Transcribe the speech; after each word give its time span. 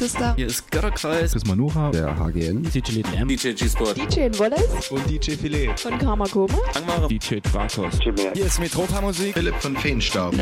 Hallo, 0.00 0.06
hier 0.06 0.06
ist 0.06 0.12
Sister. 0.12 0.34
Hier 0.34 0.46
ist 0.46 0.70
Götterkreis. 0.70 1.32
Chris 1.32 1.44
Manuha. 1.44 1.90
Der 1.90 2.16
HGN. 2.18 2.62
DJ 2.62 2.92
Little 2.92 3.16
M. 3.16 3.28
DJ 3.28 3.52
G-Sport. 3.52 3.96
DJ 3.98 4.30
Wallace. 4.38 4.90
Und 4.90 5.08
DJ 5.10 5.32
Filet. 5.32 5.68
Von 5.76 5.98
Karma 5.98 6.24
Koma. 6.26 6.54
Angmare. 6.74 7.08
DJ 7.08 7.40
Drakos. 7.40 7.98
Hier 8.00 8.46
ist 8.46 8.60
Metropa 8.60 9.00
Musik. 9.02 9.34
Philipp 9.34 9.56
von 9.56 9.76
Feenstaub. 9.76 10.34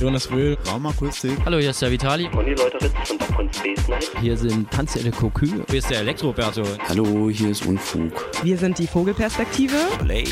Jonas 0.00 0.30
Wöhl. 0.30 0.56
Raumakustik. 0.66 1.36
Hallo, 1.44 1.58
hier 1.58 1.70
ist 1.70 1.82
der 1.82 1.90
Vitali. 1.90 2.26
Und 2.28 2.46
die 2.46 2.54
Leute 2.54 2.78
von 2.80 3.18
Duck 3.18 3.38
und 3.38 3.54
Space 3.54 3.86
Night. 3.88 4.10
Hier 4.20 4.36
sind 4.36 4.70
Tanzelle 4.70 5.10
Kokü. 5.10 5.46
Hier 5.68 5.78
ist 5.78 5.90
der 5.90 6.00
Elektroberto. 6.00 6.62
Hallo, 6.88 7.28
hier 7.28 7.50
ist 7.50 7.66
Unfug. 7.66 8.12
Wir 8.42 8.56
sind 8.56 8.78
die 8.78 8.86
Vogelperspektive. 8.86 9.76
Play. 9.98 10.24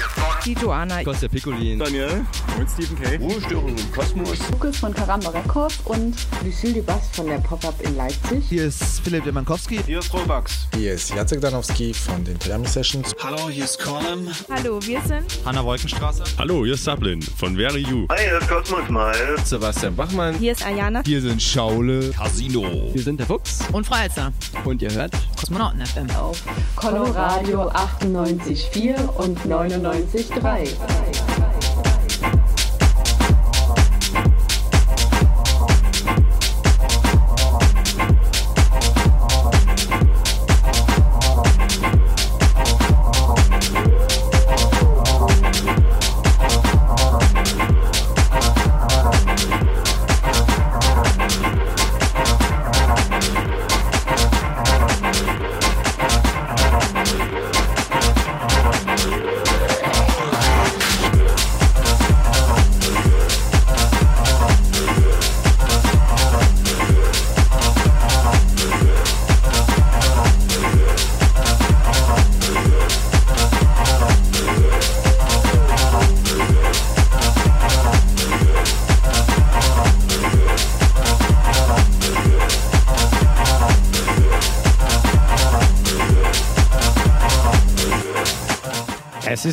Die 0.45 0.55
Joanna. 0.55 1.05
Kostja 1.05 1.29
Piccolin. 1.29 1.79
Daniel. 1.79 2.27
Und 2.59 2.69
Stephen 2.69 3.01
K. 3.01 3.17
Ruhestörung 3.17 3.69
im 3.69 3.93
Kosmos. 3.93 4.39
Lukas 4.51 4.77
von 4.77 4.93
Karamba 4.93 5.31
Records 5.31 5.79
und 5.85 6.17
Lucille 6.45 6.75
Dubas 6.75 7.09
von 7.13 7.27
der 7.27 7.39
Pop-Up 7.39 7.81
in 7.83 7.97
Leipzig. 7.97 8.43
Hier 8.49 8.65
ist 8.65 9.01
Philipp 9.05 9.23
Demankowski. 9.23 9.79
Hier 9.87 10.01
ist 10.01 10.13
Robux. 10.13 10.67
Hier 10.75 10.95
ist 10.95 11.15
Jacek 11.15 11.41
Danowski 11.41 11.95
von 11.95 12.25
den 12.25 12.37
Toyami 12.41 12.67
Sessions. 12.67 13.15
Hallo, 13.23 13.49
hier 13.51 13.65
ist 13.65 13.79
Colin. 13.79 14.29
Hallo, 14.51 14.81
wir 14.83 15.01
sind 15.03 15.25
Hanna 15.45 15.65
Wolkenstraße. 15.65 16.25
Hallo, 16.37 16.65
hier 16.65 16.75
ist 16.75 16.83
Sablin 16.83 17.23
von 17.23 17.57
Very 17.57 17.83
You. 17.83 18.09
Hi, 18.11 18.25
hier 18.25 18.39
ist 18.39 18.49
Cosmos 18.49 18.89
Mal. 18.89 19.15
Sebastian 19.45 19.95
Bachmann. 19.95 20.35
Hier 20.39 20.53
ist 20.53 20.67
Ayana. 20.67 21.03
Hier 21.05 21.21
sind 21.21 21.41
Schaule. 21.41 22.11
Casino. 22.11 22.65
Wir 22.93 23.03
sind 23.03 23.21
der 23.21 23.27
Fuchs. 23.27 23.61
Und 23.71 23.87
Freizer. 23.87 24.33
Und 24.65 24.83
ihr 24.83 24.91
hört 24.91 25.13
Kosmonauten 25.39 25.87
FM. 25.87 26.11
Auf 26.11 26.43
Coloradio 26.75 27.69
98,4 27.71 29.07
und 29.19 29.39
99,3. 29.47 30.32
Es 30.35 31.32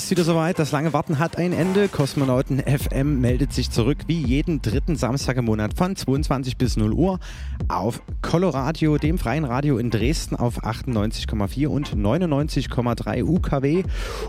ist 0.10 0.18
wieder 0.18 0.24
soweit, 0.24 0.58
das 0.58 0.72
lange 0.72 0.92
Warten 0.92 1.20
hat 1.20 1.38
ein 1.38 1.54
Ende. 1.54 1.88
Kosmonauten 1.88 2.58
FM 2.62 3.22
meldet 3.22 3.54
sich 3.54 3.70
zurück 3.70 4.00
wie 4.08 4.18
jeden 4.18 4.60
dritten 4.60 4.96
Samstag 4.96 5.38
im 5.38 5.46
Monat 5.46 5.76
von 5.76 5.96
22 5.96 6.58
bis 6.58 6.78
0 6.78 6.94
Uhr 6.94 7.20
auf 7.68 8.02
Coloradio, 8.30 8.98
dem 9.00 9.18
freien 9.18 9.44
Radio 9.44 9.80
in 9.80 9.90
Dresden 9.90 10.36
auf 10.36 10.64
98,4 10.64 11.66
und 11.66 11.96
99,3 11.96 13.24
UKW 13.24 13.82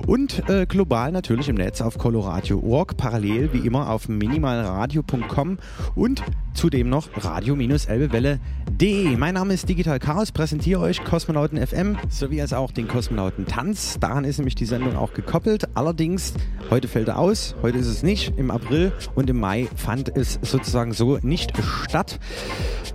und 0.06 0.48
äh, 0.48 0.64
global 0.64 1.12
natürlich 1.12 1.50
im 1.50 1.56
Netz 1.56 1.82
auf 1.82 1.98
coloradio.org, 1.98 2.96
parallel 2.96 3.52
wie 3.52 3.58
immer 3.58 3.90
auf 3.90 4.08
minimalradio.com 4.08 5.58
und 5.96 6.22
zudem 6.54 6.88
noch 6.88 7.10
radio-elbewelle.de. 7.14 9.16
Mein 9.18 9.34
Name 9.34 9.52
ist 9.52 9.68
Digital 9.68 9.98
Chaos, 9.98 10.32
präsentiere 10.32 10.80
euch 10.80 11.04
Kosmonauten 11.04 11.58
FM 11.58 11.98
sowie 12.08 12.40
als 12.40 12.54
auch 12.54 12.72
den 12.72 12.88
Kosmonauten 12.88 13.44
Tanz. 13.44 13.98
Daran 14.00 14.24
ist 14.24 14.38
nämlich 14.38 14.54
die 14.54 14.64
Sendung 14.64 14.96
auch 14.96 15.12
gekoppelt. 15.12 15.68
Allerdings, 15.74 16.32
heute 16.70 16.88
fällt 16.88 17.08
er 17.08 17.18
aus, 17.18 17.54
heute 17.60 17.76
ist 17.76 17.86
es 17.86 18.02
nicht. 18.02 18.32
Im 18.38 18.50
April 18.50 18.92
und 19.14 19.28
im 19.28 19.38
Mai 19.38 19.68
fand 19.76 20.16
es 20.16 20.38
sozusagen 20.40 20.94
so 20.94 21.18
nicht 21.20 21.52
statt. 21.86 22.18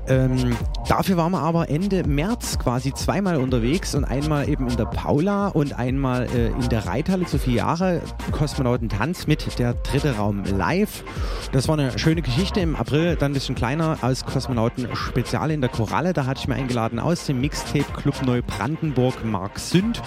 Ähm, 0.07 0.55
dafür 0.95 1.17
waren 1.17 1.33
wir 1.33 1.41
aber 1.41 1.69
Ende 1.69 2.07
März 2.07 2.57
quasi 2.57 2.93
zweimal 2.93 3.35
unterwegs 3.35 3.95
und 3.95 4.05
einmal 4.05 4.47
eben 4.47 4.69
in 4.69 4.77
der 4.77 4.85
Paula 4.85 5.49
und 5.49 5.73
einmal 5.73 6.25
äh, 6.33 6.47
in 6.47 6.69
der 6.69 6.87
Reithalle 6.87 7.25
zu 7.25 7.37
vier 7.37 7.55
Jahre 7.55 8.01
Kosmonautentanz 8.31 9.27
mit 9.27 9.59
der 9.59 9.73
dritte 9.73 10.15
Raum 10.15 10.43
live. 10.45 11.03
Das 11.51 11.67
war 11.67 11.77
eine 11.77 11.99
schöne 11.99 12.21
Geschichte. 12.21 12.61
Im 12.61 12.77
April 12.77 13.17
dann 13.17 13.31
ein 13.31 13.33
bisschen 13.33 13.55
kleiner 13.55 13.97
als 14.01 14.25
Kosmonauten 14.25 14.87
Spezial 14.95 15.51
in 15.51 15.59
der 15.59 15.69
Koralle. 15.69 16.13
Da 16.13 16.25
hatte 16.25 16.39
ich 16.39 16.47
mir 16.47 16.55
eingeladen 16.55 16.99
aus 16.99 17.25
dem 17.25 17.41
Mixtape 17.41 17.91
Club 17.97 18.25
Neubrandenburg 18.25 19.25
Mark 19.25 19.59
Sünd 19.59 20.01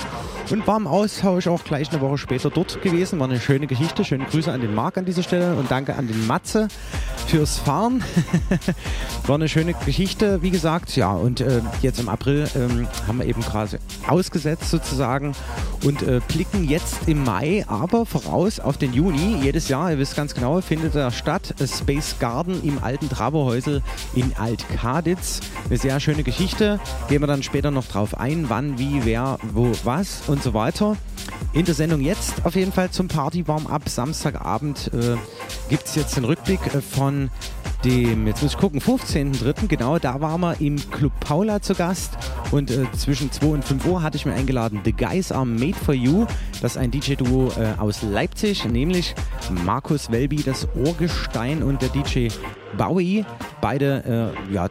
und 0.50 0.66
war 0.66 0.78
im 0.78 0.86
Austausch 0.86 1.48
auch 1.48 1.64
gleich 1.64 1.90
eine 1.90 2.00
Woche 2.00 2.16
später 2.16 2.48
dort 2.48 2.80
gewesen. 2.80 3.18
War 3.18 3.28
eine 3.28 3.40
schöne 3.40 3.66
Geschichte. 3.66 4.04
Schöne 4.04 4.24
Grüße 4.24 4.50
an 4.50 4.62
den 4.62 4.74
Marc 4.74 4.96
an 4.96 5.04
dieser 5.04 5.22
Stelle 5.22 5.54
und 5.54 5.70
danke 5.70 5.96
an 5.96 6.06
den 6.06 6.26
Matze 6.26 6.68
fürs 7.26 7.58
Fahren. 7.58 8.02
war 9.26 9.34
eine 9.34 9.48
schöne 9.48 9.74
Geschichte, 9.74 10.40
wie 10.40 10.50
gesagt. 10.50 10.77
Ja, 10.96 11.12
und 11.12 11.40
äh, 11.40 11.60
jetzt 11.82 12.00
im 12.00 12.08
April 12.08 12.48
ähm, 12.54 12.86
haben 13.06 13.18
wir 13.18 13.26
eben 13.26 13.42
gerade 13.42 13.78
ausgesetzt 14.06 14.70
sozusagen 14.70 15.32
und 15.84 16.02
äh, 16.02 16.20
blicken 16.28 16.68
jetzt 16.68 17.06
im 17.06 17.24
Mai 17.24 17.64
aber 17.68 18.06
voraus 18.06 18.60
auf 18.60 18.78
den 18.78 18.92
Juni. 18.92 19.36
Jedes 19.42 19.68
Jahr, 19.68 19.90
ihr 19.90 19.98
wisst 19.98 20.16
ganz 20.16 20.34
genau, 20.34 20.60
findet 20.60 20.94
er 20.94 21.10
statt. 21.10 21.54
Space 21.64 22.16
Garden 22.18 22.62
im 22.62 22.82
alten 22.82 23.08
Traberhäusel 23.08 23.82
in 24.14 24.32
Alt-Kaditz. 24.36 25.40
Eine 25.68 25.78
sehr 25.78 26.00
schöne 26.00 26.22
Geschichte. 26.22 26.80
Gehen 27.08 27.20
wir 27.20 27.26
dann 27.26 27.42
später 27.42 27.70
noch 27.70 27.86
drauf 27.86 28.18
ein, 28.18 28.46
wann, 28.48 28.78
wie, 28.78 29.04
wer, 29.04 29.38
wo, 29.52 29.72
was 29.84 30.22
und 30.26 30.42
so 30.42 30.54
weiter. 30.54 30.96
In 31.52 31.64
der 31.64 31.74
Sendung 31.74 32.00
jetzt 32.00 32.44
auf 32.44 32.54
jeden 32.54 32.72
Fall 32.72 32.90
zum 32.90 33.08
Party 33.08 33.46
Warm-Up. 33.46 33.88
Samstagabend 33.88 34.90
äh, 34.92 35.16
gibt 35.68 35.86
es 35.86 35.94
jetzt 35.94 36.16
den 36.16 36.24
Rückblick 36.24 36.60
äh, 36.74 36.80
von 36.80 37.30
dem, 37.84 38.26
jetzt 38.26 38.42
muss 38.42 38.52
ich 38.52 38.58
gucken, 38.58 38.80
15.03. 38.80 39.66
Genau, 39.68 39.98
da 39.98 40.20
waren 40.20 40.40
wir 40.40 40.60
im 40.60 40.76
Club 40.90 41.12
Paula 41.20 41.60
zu 41.60 41.74
Gast 41.74 42.16
und 42.50 42.70
äh, 42.70 42.90
zwischen 42.92 43.30
2 43.30 43.46
und 43.46 43.64
5 43.64 43.86
Uhr 43.86 44.02
hatte 44.02 44.16
ich 44.16 44.26
mir 44.26 44.34
eingeladen, 44.34 44.80
The 44.84 44.92
Guys 44.92 45.32
Are 45.32 45.46
Made 45.46 45.74
For 45.74 45.94
You. 45.94 46.26
Das 46.60 46.72
ist 46.72 46.78
ein 46.78 46.90
DJ-Duo 46.90 47.52
äh, 47.56 47.78
aus 47.78 48.02
Leipzig, 48.02 48.64
nämlich 48.64 49.14
Markus 49.64 50.10
Welby, 50.10 50.42
das 50.42 50.68
Ohrgestein 50.74 51.62
und 51.62 51.82
der 51.82 51.88
DJ 51.90 52.28
Bowie. 52.76 53.24
Beide, 53.60 54.34
äh, 54.50 54.54
ja, 54.54 54.68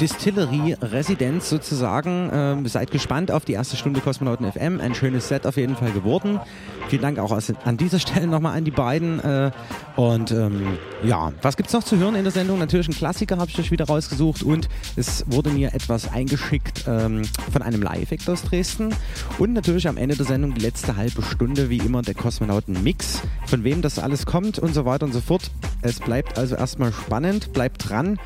Distillerie-Residenz 0.00 1.48
sozusagen. 1.48 2.30
Ähm, 2.32 2.66
seid 2.66 2.90
gespannt 2.90 3.30
auf 3.30 3.44
die 3.44 3.52
erste 3.52 3.76
Stunde 3.76 4.00
Kosmonauten 4.00 4.50
FM. 4.50 4.80
Ein 4.80 4.94
schönes 4.94 5.28
Set 5.28 5.46
auf 5.46 5.56
jeden 5.56 5.76
Fall 5.76 5.92
geworden. 5.92 6.40
Vielen 6.88 7.02
Dank 7.02 7.18
auch 7.18 7.36
an 7.64 7.76
dieser 7.76 7.98
Stelle 7.98 8.26
nochmal 8.26 8.56
an 8.56 8.64
die 8.64 8.70
beiden. 8.70 9.20
Äh, 9.20 9.50
und 9.96 10.30
ähm, 10.30 10.78
ja, 11.02 11.32
was 11.42 11.56
gibt's 11.56 11.72
noch 11.72 11.82
zu 11.82 11.96
hören 11.96 12.14
in 12.14 12.24
der 12.24 12.32
Sendung? 12.32 12.58
Natürlich 12.58 12.88
ein 12.88 12.94
Klassiker 12.94 13.38
habe 13.38 13.50
ich 13.50 13.58
euch 13.58 13.70
wieder 13.70 13.86
rausgesucht 13.86 14.42
und 14.42 14.68
es 14.96 15.24
wurde 15.28 15.50
mir 15.50 15.74
etwas 15.74 16.12
eingeschickt 16.12 16.84
ähm, 16.86 17.22
von 17.52 17.62
einem 17.62 17.82
Live-Act 17.82 18.28
aus 18.28 18.42
Dresden. 18.42 18.94
Und 19.38 19.52
natürlich 19.52 19.88
am 19.88 19.96
Ende 19.96 20.16
der 20.16 20.26
Sendung 20.26 20.54
die 20.54 20.60
letzte 20.60 20.96
halbe 20.96 21.22
Stunde, 21.22 21.70
wie 21.70 21.78
immer, 21.78 22.02
der 22.02 22.14
Kosmonauten-Mix. 22.14 23.22
Von 23.46 23.64
wem 23.64 23.82
das 23.82 23.98
alles 23.98 24.26
kommt 24.26 24.58
und 24.58 24.74
so 24.74 24.84
weiter 24.84 25.06
und 25.06 25.12
so 25.12 25.20
fort. 25.20 25.50
Es 25.82 26.00
bleibt 26.00 26.38
also 26.38 26.56
erstmal 26.56 26.92
spannend, 26.92 27.52
bleibt 27.52 27.88
dran. 27.88 28.18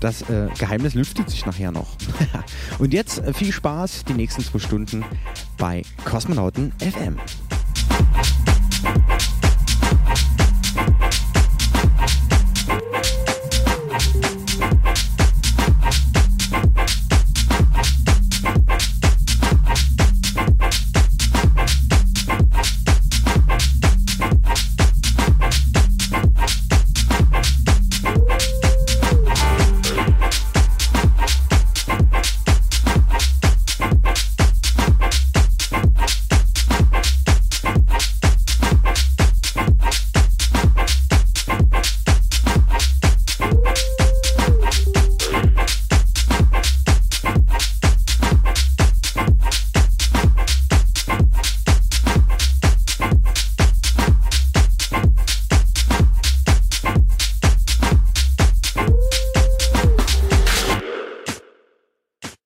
Das 0.00 0.22
äh, 0.22 0.48
Geheimnis 0.58 0.94
lüftet 1.08 1.30
sich 1.30 1.46
nachher 1.46 1.72
noch. 1.72 1.96
und 2.78 2.92
jetzt 2.92 3.18
äh, 3.20 3.32
viel 3.32 3.50
Spaß 3.50 4.04
die 4.04 4.12
nächsten 4.12 4.42
zwei 4.42 4.58
Stunden 4.58 5.04
bei 5.56 5.82
Kosmonauten 6.04 6.72
FM. 6.78 7.16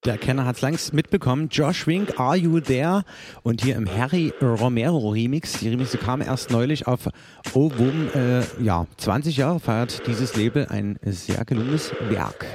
Der 0.05 0.19
Kenner 0.19 0.47
hat 0.47 0.57
es 0.57 0.63
längst 0.63 0.93
mitbekommen. 0.93 1.49
Josh 1.49 1.87
Wink, 1.87 2.19
Are 2.19 2.37
You 2.37 2.59
There? 2.59 3.05
Und 3.45 3.63
hier 3.63 3.77
im 3.77 3.89
Harry 3.89 4.33
Romero 4.43 5.11
Remix. 5.11 5.61
Die 5.61 5.69
Remixe 5.69 5.97
kamen 5.97 6.27
erst 6.27 6.51
neulich 6.51 6.89
auf 6.89 7.09
Ovum. 7.55 8.09
Äh, 8.13 8.43
ja, 8.61 8.89
20 8.97 9.37
Jahre 9.37 9.61
feiert 9.61 10.05
dieses 10.09 10.35
Label 10.35 10.67
ein 10.67 10.99
sehr 11.05 11.45
gelungenes 11.45 11.93
Werk. 12.09 12.47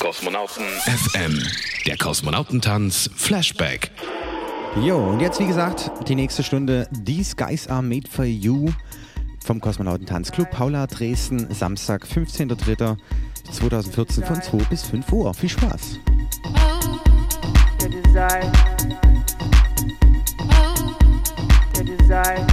Kosmonauten 0.00 0.64
FM. 0.84 1.40
Der 1.86 1.96
Kosmonautentanz 1.96 3.08
Flashback. 3.14 3.92
Jo, 4.82 4.98
und 4.98 5.20
jetzt 5.20 5.38
wie 5.38 5.46
gesagt, 5.46 5.92
die 6.08 6.16
nächste 6.16 6.42
Stunde 6.42 6.88
These 7.04 7.36
Guys 7.36 7.68
Are 7.68 7.84
Made 7.84 8.10
For 8.10 8.24
You 8.24 8.68
vom 9.44 9.60
Kosmonautentanzclub 9.60 10.50
Paula 10.50 10.88
Dresden, 10.88 11.54
Samstag, 11.54 12.04
15.03. 12.04 12.96
2014 13.50 14.24
von 14.24 14.42
2 14.42 14.56
bis 14.68 14.82
5 14.82 15.12
Uhr. 15.12 15.34
Viel 15.34 15.48
Spaß. 15.48 16.00
Your 17.80 17.90
desire. 17.90 18.52
Your 21.76 21.84
desire. 21.84 22.46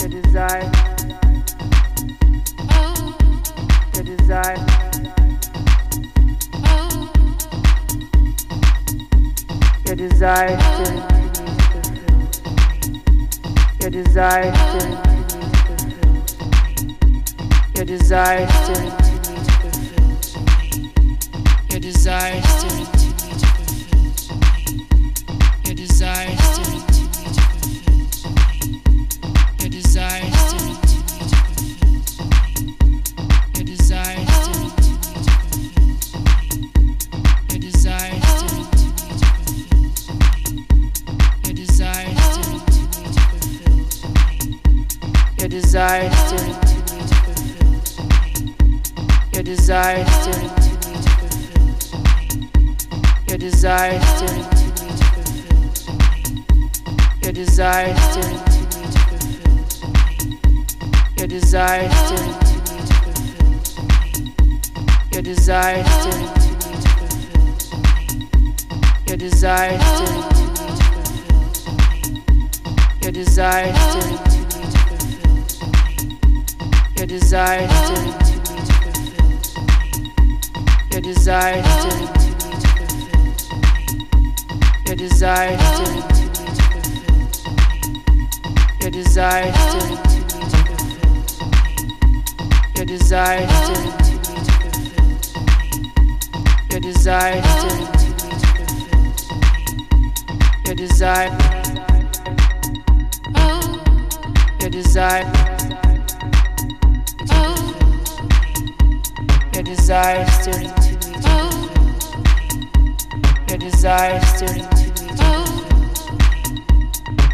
Your 0.00 0.08
desire. 0.10 0.70
Your 3.94 4.04
desire. 4.04 4.66
Your 9.86 9.96
desire 9.96 10.58
still 10.60 11.02
Your 13.80 13.90
desire 13.90 14.52
still 14.54 15.13
Your 17.76 17.84
desire 17.84 18.46
still 18.48 18.74
to 18.74 18.82
me 18.82 19.36
to 19.44 19.52
fulfill 19.60 20.16
to 20.20 20.38
me. 20.40 20.82
Your 21.70 21.80
desire 21.80 22.40
still 22.40 22.70
to 22.70 23.06
me 23.06 23.34
to 23.34 23.46
fulfill 23.46 24.14
to 24.14 24.32
me. 24.34 24.86
Your 25.64 25.74
desire 25.74 26.36
still 26.38 26.64
to 26.64 26.70
me 26.70 27.26
to 27.34 27.42
fulfill 27.50 28.06
to 28.10 28.24
me. 28.24 28.48
Your 29.60 29.70
desire 29.70 30.30
still 30.30 30.64
to 30.64 30.92
me 30.94 31.24
to 31.24 31.38
fulfill 31.44 31.98
to 32.04 32.22
me. 32.24 32.70
Your 33.54 33.64
desire 33.64 34.22
still 34.24 34.54
to 34.54 34.80
me 34.84 35.12
to 35.14 35.32
fulfill 35.34 35.94
to 35.94 36.20
me. 36.24 36.30
Your 37.50 37.58
desire 37.58 38.20
still 38.22 38.64
to 38.64 38.84
me 38.84 39.10
to 39.14 39.28
fulfill 39.34 39.80
to 40.04 40.30
me. 40.44 40.70
Your 41.44 41.54
desire 41.54 42.14
still 42.14 42.44
to 42.44 42.70
me 42.70 42.98
to 43.04 43.20
fulfill 43.24 43.88
to 43.90 44.06
me. 44.34 44.82
Your 45.38 45.48
desire 45.48 46.10
stirring 46.12 46.63
your 49.44 49.56
desires 49.56 50.08
turning 50.24 50.56
to 50.56 50.72
me 50.88 50.96
to 50.96 51.10
fulfill 51.20 51.60
me. 51.60 52.72
Your 53.28 53.38
desires 53.38 54.02
is 54.02 54.14
turning 54.20 54.48
to 54.48 54.64
me 54.64 54.88
to 54.88 55.04
fulfill. 55.12 56.48
Your 57.20 57.32
desires 57.34 57.98
is 57.98 58.08
turning 58.14 58.40
to 58.40 58.60
me 58.64 58.86
to 58.88 59.00
fulfill. 59.04 59.52
Your 61.18 61.28
desires 61.28 61.92
is 61.92 62.08
turning 62.08 62.40
to 62.40 62.56
me 62.56 62.80
to 62.80 62.94
fulfill. 63.04 63.52
Your 65.12 65.22
desires 65.22 65.84
is 65.84 65.98
turning 66.04 66.32
to 66.34 66.48
me 66.54 66.76
to 66.80 66.88
fulfill. 66.88 67.44
Your 69.06 69.18
desires 69.18 69.82
is 69.82 69.92
turning 70.00 70.28
to 70.34 70.44
me 70.48 70.72
to 70.74 70.84
fulfill 70.84 71.20
me. 72.14 72.40
Your 73.02 73.12
desire 73.12 73.68
is 73.68 73.84
turning 73.92 74.24
to 74.24 74.40
me 74.40 74.64
to 74.64 74.80
fulfill 74.88 75.18
me. 76.04 76.48
Your 76.96 77.06
desire 77.06 77.60
is 77.60 77.80
turning 77.90 78.23
your 80.94 81.02
desires 81.02 81.66
didn't 81.82 82.14
too 82.20 82.30
much 82.30 82.62
fulfilled. 82.70 83.42
Your 84.86 84.96
desires 84.96 85.58
didn't 85.80 86.06
too 86.14 86.28
much 86.30 86.60
fulfilled. 86.70 87.48
Your 88.80 88.90
desires 88.92 89.58
didn't 89.74 90.06
too 90.14 90.22
much 90.30 90.54
fulfilled. 90.54 91.26
Your 92.76 92.86
desires 92.86 93.50
didn't 93.66 93.98
too 94.04 94.18
much 94.22 94.48
fulfilled. 94.62 95.18
Your 96.70 96.80
desires 96.80 97.42
didn't 97.64 97.90
too 97.98 98.14
much 98.22 98.44
fulfilled. 98.74 99.18
Your 100.64 100.76
desire. 100.76 101.32
Your 104.60 104.70
desire. 104.70 105.44
desires 109.64 110.38
to 110.46 110.83
desires 113.84 114.40
turning 114.40 114.68
to 114.70 114.86
me. 114.96 115.12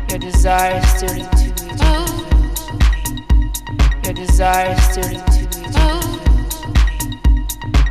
Your 0.09 0.19
desires 0.19 0.91
turning 1.01 1.31
to 1.31 1.47
me. 1.47 1.71
Your 4.03 4.15
desires 4.15 4.83
turning 4.97 5.25
to 5.27 5.43
me. 5.47 5.63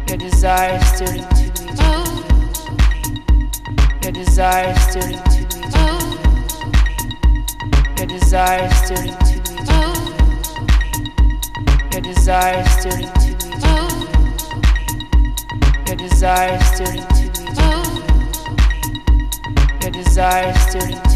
Your 0.10 0.18
desires 0.18 0.92
turning 1.00 1.30
to 1.30 1.46
me. 1.56 1.72
Your 4.04 4.12
desires 4.12 4.84
turning 4.94 5.24
to 5.24 5.40
me. 5.56 5.64
Your 7.98 8.08
desires 8.08 8.82
turning 8.90 9.18
to 9.20 9.36
me. 9.48 9.56
Your 11.94 12.02
desires 12.02 12.76
turning 12.84 13.14
to 13.14 13.30
me. 13.40 13.56
Your 15.88 15.96
desires 15.96 16.70
turning 16.78 17.08
to 17.08 17.19
desires 20.20 20.66
to 20.74 21.09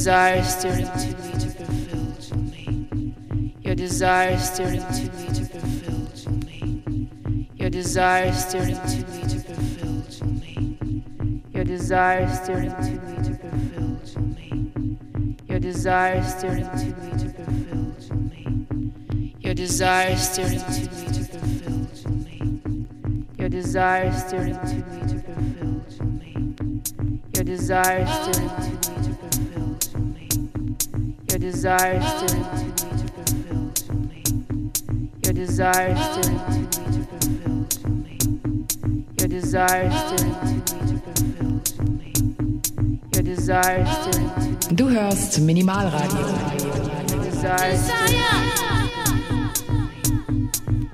desire 0.00 0.42
stirring 0.44 0.86
to 0.86 1.08
me 1.20 1.32
to 1.32 1.50
fulfill 1.50 2.12
to 2.14 2.34
me. 2.38 3.54
Your 3.60 3.74
desire 3.74 4.38
stirring 4.38 4.80
to 4.80 5.02
me 5.12 5.26
to 5.34 5.44
fulfill 5.44 6.06
to 6.22 6.30
me. 6.46 7.50
Your 7.56 7.68
desire 7.68 8.32
stirring 8.32 8.76
to 8.76 8.96
me 9.12 9.22
to 9.28 9.40
fulfill 9.40 10.00
to 10.00 10.24
me. 10.24 11.42
Your 11.52 11.64
desire 11.64 12.34
stirring 12.34 12.70
to 12.70 12.92
me 13.04 13.16
to 13.24 13.34
fulfill 13.34 14.00
to 14.12 14.20
me. 14.20 14.72
Your 15.46 15.58
desire 15.60 16.24
stirring 16.24 16.64
to 16.64 16.86
me 17.02 17.10
to 17.18 17.28
fulfill 17.34 17.92
to 18.08 18.14
me. 18.14 19.34
Your 19.40 19.52
desire 19.52 20.16
stirring 20.16 20.60
to 20.60 20.80
me 20.96 21.06
to 21.12 21.24
fulfill 21.28 21.84
to 22.00 22.08
me. 22.08 22.38
Your 23.38 23.50
desire 23.50 24.12
stirring 24.14 24.58
to 24.60 24.76
me 24.76 25.00
to 25.12 25.18
fulfill 25.20 25.84
to 25.98 26.04
me. 26.04 26.32
Your 27.34 27.44
desire 27.44 28.06
stirring 28.06 28.59
desire 31.60 32.00
stirring 32.00 32.44
to 32.44 32.48
oh. 32.48 32.56
me 32.56 32.70
to 32.72 33.06
fulfill 33.12 33.70
to 33.74 33.92
me. 34.08 34.22
Your 35.22 35.34
desire 35.34 35.94
stirring 36.08 36.40
to 36.40 36.58
me 36.58 36.66
to 36.70 37.00
fulfill 37.04 37.64
to 37.68 37.88
me. 37.90 38.16
Your 39.20 39.28
desire 39.28 39.90
stirring 39.90 40.36
to 40.40 40.46
me 40.46 40.80
to 40.88 40.96
fulfill 41.04 41.60
to 41.60 41.82
me. 41.84 42.12
Your 43.12 43.22
desire 43.22 43.84
stirring 43.84 44.30
to 44.30 44.70
me. 44.70 44.74
Du 44.74 44.88
hörst 44.88 45.38
Minimalradio. 45.40 46.28
Your 47.10 47.24
desire 47.24 47.76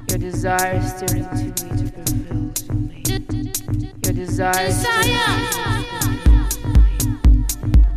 Your 0.08 0.18
desire 0.18 0.82
stirring 0.82 1.28
to 1.30 1.44
me 1.44 1.70
to 1.78 1.86
fulfill 1.94 2.50
to 2.54 2.72
me. 2.74 3.02
Your 4.02 4.14
desire 4.14 4.72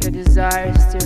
Your 0.03 0.11
desire 0.11 0.73
stirring 0.77 0.98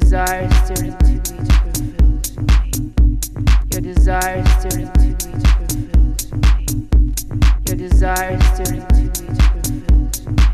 desire 0.00 0.48
stirring 0.64 0.94
to 0.98 1.04
me 1.06 1.20
to 1.20 1.32
fulfill 1.32 2.20
to 2.20 2.32
me. 2.36 2.92
Your 3.72 3.80
desire 3.80 4.44
stirring 4.60 4.90
to 4.92 5.00
me 5.00 5.14
to 5.14 5.28
fulfill 5.56 6.16
to 6.16 6.26
me. 6.26 6.44
Your 7.66 7.76
desire 7.76 8.36
stirring 8.52 8.84
to 8.86 8.94
me 8.96 9.08
to 9.08 9.24
fulfill 9.24 10.10
to 10.12 10.28
me. 10.28 10.44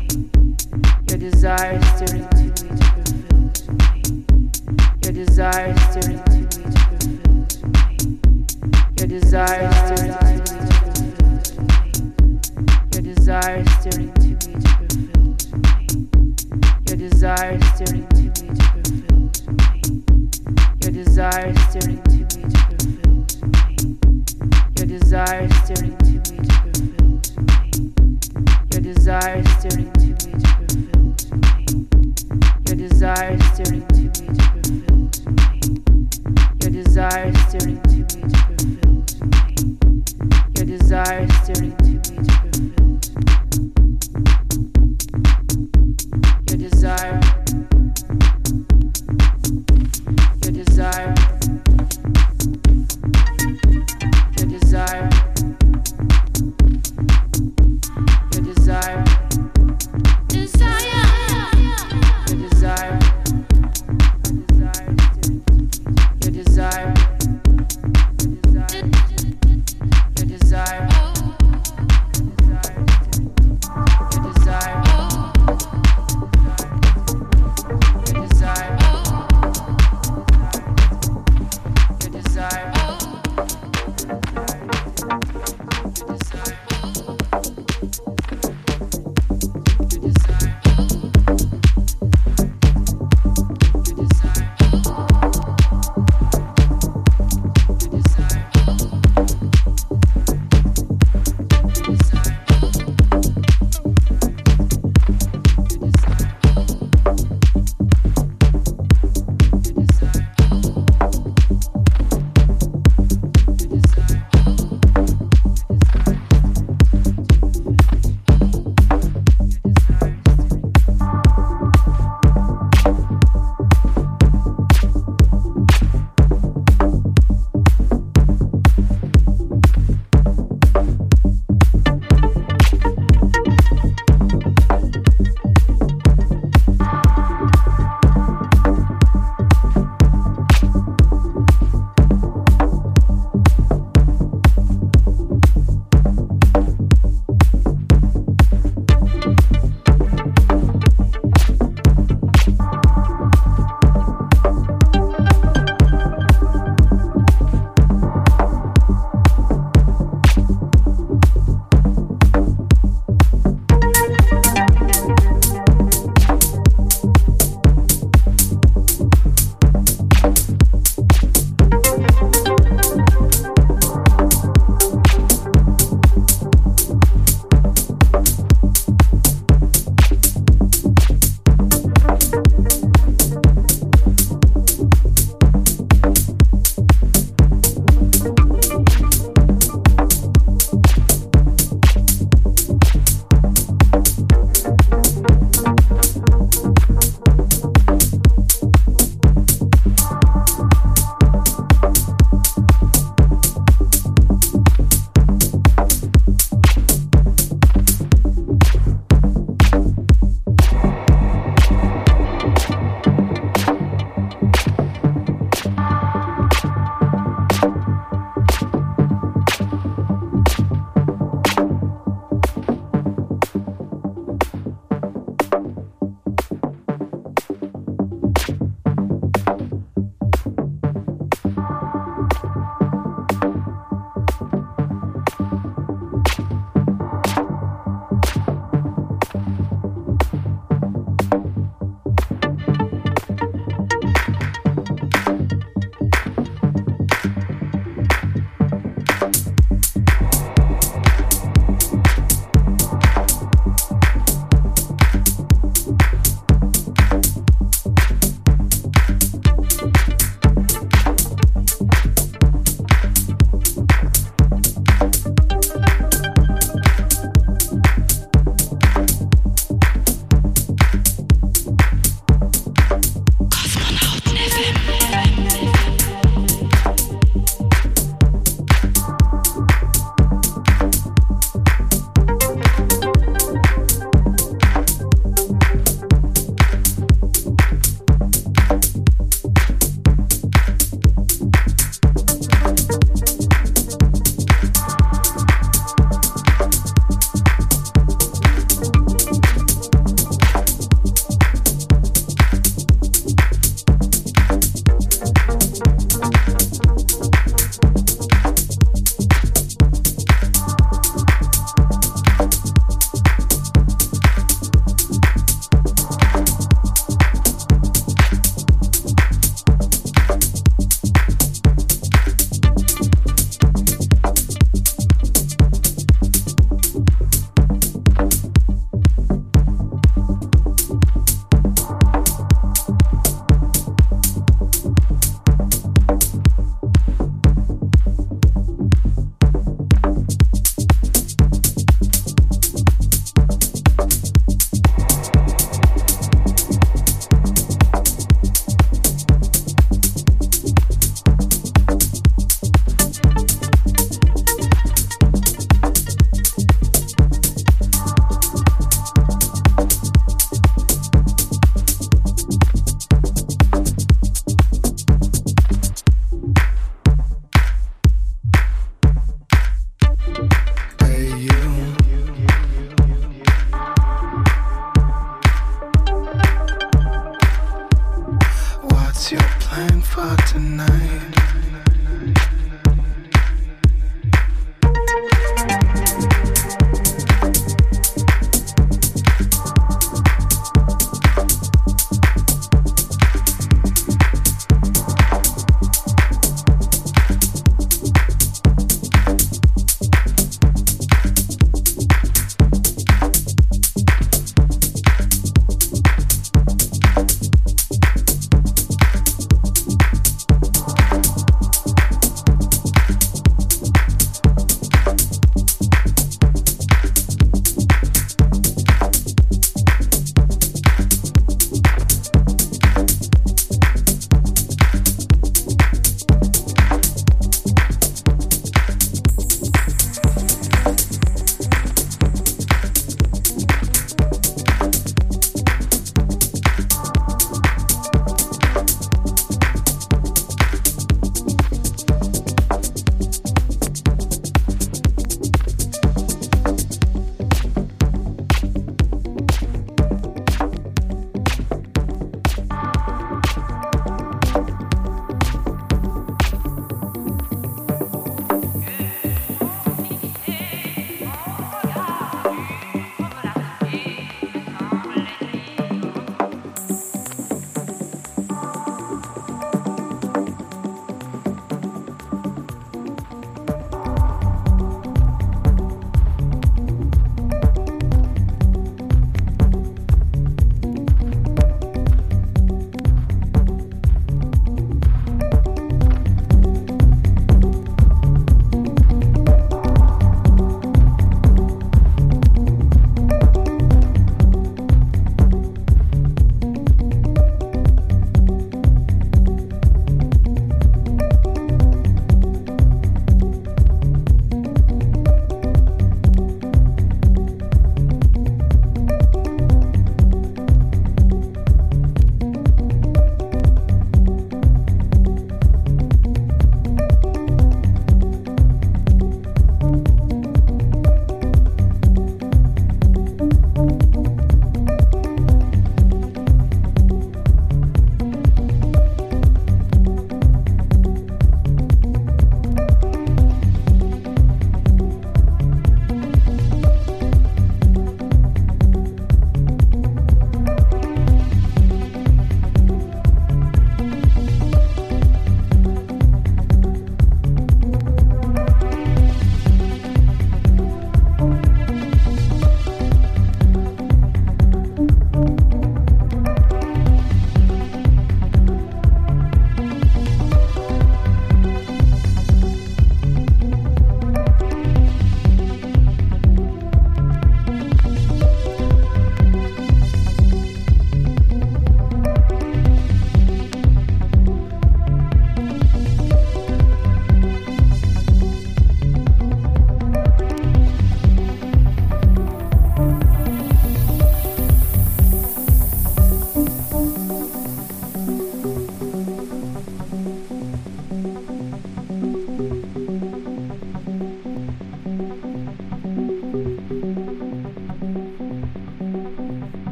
Your 1.09 1.17
desire 1.19 1.81
stirring 1.97 2.27
to 2.29 2.37
me 2.39 2.49
to 2.51 2.63
fulfill 3.03 3.51
to 3.53 3.71
me. 3.73 4.23
Your 5.03 5.11
desire 5.11 5.75
stirring 5.91 6.23
to 6.23 6.31
me 6.31 6.43
to 6.43 6.79
fulfill 6.87 7.47
to 7.47 7.67
me. 7.67 8.23
Your 8.97 9.07
desire 9.07 9.71
stirring 9.83 10.13
to 10.13 10.25
me 10.25 10.39
to 10.39 10.53
fulfill 10.53 11.19
to 11.43 11.61
me. 11.61 12.23
Your 12.93 13.03
desire 13.03 13.63
stirring 13.81 14.11
to 14.13 14.19
me 14.23 14.35
to 14.35 14.69
fulfill 14.71 15.35
to 15.35 15.57
me. 15.57 15.97
Your 16.87 16.97
desire 16.97 17.59
stirring 17.75 18.07
to 18.07 18.22
desire 21.13 21.49
is 21.49 21.61
turning 21.71 22.01
to 22.01 22.17
me 22.17 22.25
to 22.25 22.57
fulfills 22.73 23.33
me. 23.43 23.53
Your 24.77 24.87
desire 24.87 25.43
is 25.43 25.57
turning 25.69 25.95
to 25.97 26.11
me 26.11 26.37
to 26.41 26.57
fulfills 26.65 27.37
me. 27.37 27.53
Your 28.71 28.81
desire 28.81 29.37
is 29.37 29.53
to 29.61 29.69
me 29.77 29.83
to 29.93 30.09
fulfills 30.17 31.29
me. 31.29 31.45
Your 32.65 32.75
desire 32.75 33.31
is 33.33 33.45
to 33.59 33.63
me 33.71 33.79
to 33.93 34.03
fulfills 34.09 35.17
me. 35.21 35.37
Your 36.63 36.71
desire 36.71 37.27
is 37.27 37.41
to 37.53 37.57
me 37.67 37.73
to 37.75 37.97
fulfills 38.09 39.13
me. 39.21 39.37
Your 40.57 40.65
desire 40.65 41.21
is 41.21 41.37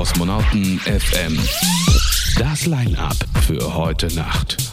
Kosmonauten 0.00 0.78
FM. 0.78 1.38
Das 2.38 2.64
Line-Up 2.64 3.16
für 3.46 3.74
heute 3.74 4.06
Nacht. 4.14 4.69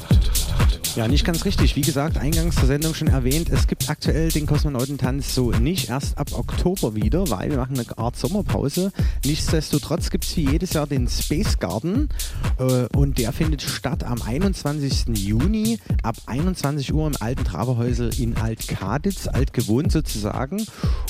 Ja, 0.97 1.07
nicht 1.07 1.25
ganz 1.25 1.45
richtig. 1.45 1.75
Wie 1.75 1.81
gesagt, 1.81 2.17
eingangs 2.17 2.55
zur 2.55 2.65
Sendung 2.65 2.95
schon 2.95 3.09
erwähnt, 3.09 3.51
es 3.51 3.67
gibt 3.67 3.87
aktuell 3.87 4.29
den 4.29 4.47
Kosmonautentanz 4.47 5.35
so 5.35 5.51
nicht 5.51 5.89
erst 5.89 6.17
ab 6.17 6.29
Oktober 6.31 6.95
wieder, 6.95 7.29
weil 7.29 7.51
wir 7.51 7.57
machen 7.57 7.79
eine 7.79 7.97
Art 7.99 8.17
Sommerpause. 8.17 8.91
Nichtsdestotrotz 9.23 10.09
gibt 10.09 10.23
es 10.23 10.35
wie 10.35 10.49
jedes 10.49 10.73
Jahr 10.73 10.87
den 10.87 11.07
Space 11.07 11.59
Garden 11.59 12.09
äh, 12.57 12.87
und 12.97 13.19
der 13.19 13.31
findet 13.31 13.61
statt 13.61 14.03
am 14.03 14.23
21. 14.23 15.15
Juni 15.15 15.77
ab 16.01 16.15
21 16.25 16.91
Uhr 16.91 17.05
im 17.05 17.15
alten 17.19 17.43
Traberhäusel 17.43 18.19
in 18.19 18.35
Alt-Kaditz, 18.35 19.27
alt 19.27 19.53
gewohnt 19.53 19.91
sozusagen. 19.91 20.65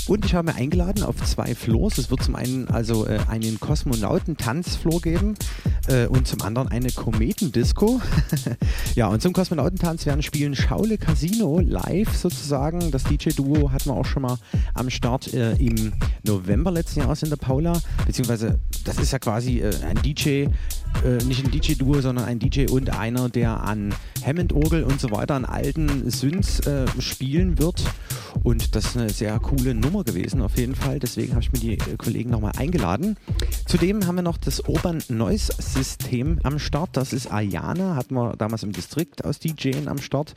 Und 0.06 0.26
ich 0.26 0.36
habe 0.36 0.52
mir 0.52 0.58
eingeladen 0.58 1.04
auf 1.04 1.16
zwei 1.24 1.56
Floors. 1.56 1.98
Es 1.98 2.12
wird 2.12 2.24
zum 2.24 2.36
einen 2.36 2.68
also 2.68 3.08
äh, 3.08 3.20
einen 3.30 3.58
Kosmonautentanzfloor 3.62 5.00
geben 5.00 5.36
äh, 5.88 6.08
und 6.08 6.28
zum 6.28 6.42
anderen 6.42 6.68
eine 6.68 6.92
Kometendisco. 6.92 8.02
ja, 8.96 9.08
und 9.08 9.22
zum 9.22 9.32
Kosmonautentanz 9.78 10.06
werden 10.06 10.24
spielen 10.24 10.56
Schaule 10.56 10.98
Casino 10.98 11.60
live 11.60 12.16
sozusagen. 12.16 12.92
Das 12.92 13.04
DJ-Duo 13.04 13.72
hatten 13.72 13.90
wir 13.90 13.94
auch 13.94 14.06
schon 14.06 14.24
mal 14.24 14.38
am 14.74 14.90
Start 14.90 15.34
äh, 15.34 15.54
im 15.54 15.94
November 16.24 16.72
letzten 16.72 17.02
Jahres 17.02 17.24
in 17.24 17.30
der 17.30 17.38
Paula. 17.38 17.80
Beziehungsweise, 18.06 18.60
das 18.86 18.98
ist 18.98 19.12
ja 19.12 19.20
quasi 19.20 19.60
äh, 19.60 19.72
ein 19.88 20.02
DJ, 20.02 20.48
äh, 21.04 21.24
nicht 21.24 21.46
ein 21.46 21.52
DJ-Duo, 21.52 22.02
sondern 22.02 22.26
ein 22.26 22.40
DJ 22.40 22.68
und 22.70 22.90
einer, 22.90 23.30
der 23.30 23.64
an 23.64 23.94
Hammond-Orgel 24.26 24.84
und 24.84 25.00
so 25.00 25.12
weiter, 25.12 25.36
an 25.36 25.46
alten 25.46 26.10
Synths 26.10 26.60
äh, 26.62 26.86
spielen 27.00 27.60
wird. 27.60 27.84
Und 28.44 28.76
das 28.76 28.86
ist 28.86 28.98
eine 28.98 29.10
sehr 29.10 29.40
coole 29.40 29.74
Nummer 29.74 30.04
gewesen, 30.04 30.42
auf 30.42 30.58
jeden 30.58 30.76
Fall. 30.76 31.00
Deswegen 31.00 31.34
habe 31.34 31.42
ich 31.42 31.52
mir 31.52 31.60
die 31.60 31.74
äh, 31.74 31.98
Kollegen 31.98 32.30
nochmal 32.30 32.54
eingeladen. 32.58 33.18
Zudem 33.66 34.06
haben 34.06 34.16
wir 34.16 34.22
noch 34.22 34.38
das 34.38 34.62
Urban 34.62 35.04
Noise 35.10 35.54
System 35.58 36.40
am 36.44 36.60
Start. 36.60 36.92
Das 36.94 37.14
ist 37.14 37.32
Ayana, 37.32 37.96
hatten 37.96 38.16
wir 38.16 38.36
damals 38.38 38.64
im 38.64 38.72
Distrikt 38.72 39.26
aus 39.26 39.40
DJing 39.40 39.88
am 39.88 39.98
Start. 39.98 40.34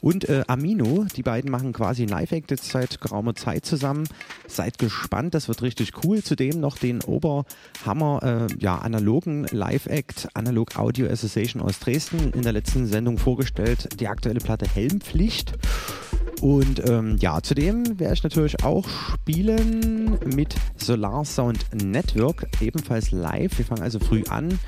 Und 0.00 0.28
äh, 0.28 0.42
Amino, 0.46 1.06
die 1.16 1.22
beiden 1.22 1.50
machen 1.50 1.72
quasi 1.72 2.04
Live-Act 2.04 2.50
jetzt 2.50 2.70
seit 2.70 3.00
geraumer 3.00 3.34
Zeit 3.34 3.64
zusammen. 3.64 4.08
Seid 4.48 4.78
gespannt, 4.78 5.34
das 5.34 5.48
wird 5.48 5.62
richtig 5.62 5.92
cool. 6.04 6.22
Zudem 6.22 6.60
noch 6.60 6.78
den 6.78 7.00
Oberhammer, 7.02 8.48
äh, 8.50 8.54
ja, 8.58 8.78
analogen 8.78 9.46
Live-Act, 9.50 10.01
Analog 10.34 10.76
Audio 10.76 11.06
Association 11.08 11.62
aus 11.62 11.78
Dresden, 11.78 12.32
in 12.32 12.42
der 12.42 12.52
letzten 12.52 12.86
Sendung 12.86 13.18
vorgestellt. 13.18 14.00
Die 14.00 14.08
aktuelle 14.08 14.40
Platte 14.40 14.66
Helmpflicht. 14.66 15.54
Und 16.40 16.88
ähm, 16.88 17.16
ja, 17.20 17.40
zudem 17.40 18.00
werde 18.00 18.14
ich 18.14 18.22
natürlich 18.24 18.64
auch 18.64 18.88
spielen 18.88 20.18
mit 20.34 20.56
Solar 20.76 21.24
Sound 21.24 21.66
Network, 21.72 22.48
ebenfalls 22.60 23.12
live. 23.12 23.58
Wir 23.58 23.64
fangen 23.64 23.82
also 23.82 24.00
früh 24.00 24.24
an, 24.28 24.58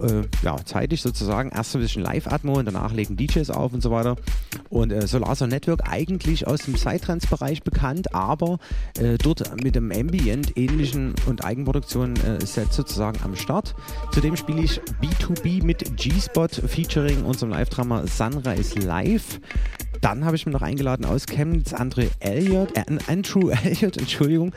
äh, 0.00 0.22
ja, 0.42 0.56
zeitig 0.64 1.02
sozusagen. 1.02 1.50
Erst 1.50 1.74
ein 1.74 1.80
bisschen 1.80 2.02
Live-Atmo 2.02 2.58
und 2.58 2.66
danach 2.66 2.92
legen 2.92 3.16
DJs 3.16 3.50
auf 3.50 3.72
und 3.72 3.82
so 3.82 3.90
weiter. 3.90 4.16
Und 4.68 4.92
äh, 4.92 5.06
Solar 5.06 5.34
Sound 5.36 5.52
Network 5.52 5.88
eigentlich 5.88 6.46
aus 6.46 6.62
dem 6.62 6.74
Psytrance-Bereich 6.74 7.62
bekannt, 7.62 8.14
aber 8.14 8.58
äh, 8.98 9.18
dort 9.18 9.62
mit 9.62 9.76
einem 9.76 9.92
Ambient-ähnlichen 9.92 11.14
und 11.26 11.44
Eigenproduktion-Set 11.44 12.72
sozusagen 12.72 13.18
am 13.24 13.36
Start. 13.36 13.74
Zudem 14.12 14.36
spiele 14.36 14.62
ich 14.62 14.80
B2B 15.02 15.64
mit 15.64 15.96
G-Spot 15.96 16.48
featuring 16.48 17.24
unserem 17.24 17.50
Live-Drummer 17.50 18.06
Sunrise 18.06 18.78
Live. 18.78 19.40
Dann 20.00 20.24
habe 20.24 20.36
ich 20.36 20.46
mir 20.46 20.52
noch 20.52 20.62
eingeladen 20.62 21.04
aus 21.04 21.26
Chemnitz 21.26 21.72
André 21.72 22.10
Elliott, 22.20 22.76
äh, 22.76 22.84
Andrew 23.08 23.50
Elliott, 23.64 23.96
Entschuldigung. 23.96 24.52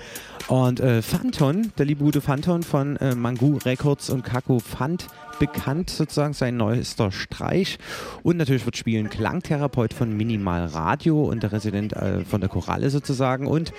Und 0.47 0.80
äh, 0.80 1.02
Phanton, 1.02 1.71
der 1.78 1.86
liebe 1.86 2.04
gute 2.04 2.21
Phanton 2.21 2.63
von 2.63 2.97
äh, 2.97 3.15
Mangu 3.15 3.58
Records 3.65 4.10
und 4.10 4.23
Kako 4.23 4.60
Fand, 4.60 5.08
bekannt 5.39 5.89
sozusagen 5.89 6.34
sein 6.34 6.58
neuester 6.58 7.12
Streich. 7.12 7.80
Und 8.23 8.38
natürlich 8.38 8.65
wird 8.65 8.78
spielen 8.78 9.10
Klangtherapeut 9.10 9.93
von 9.93 10.15
Minimal 10.15 10.65
Radio 10.65 11.23
und 11.23 11.43
der 11.43 11.52
Resident 11.52 11.93
äh, 11.93 12.23
von 12.25 12.41
der 12.41 12.49
Choralle 12.49 12.89
sozusagen. 12.89 13.47
Und 13.47 13.71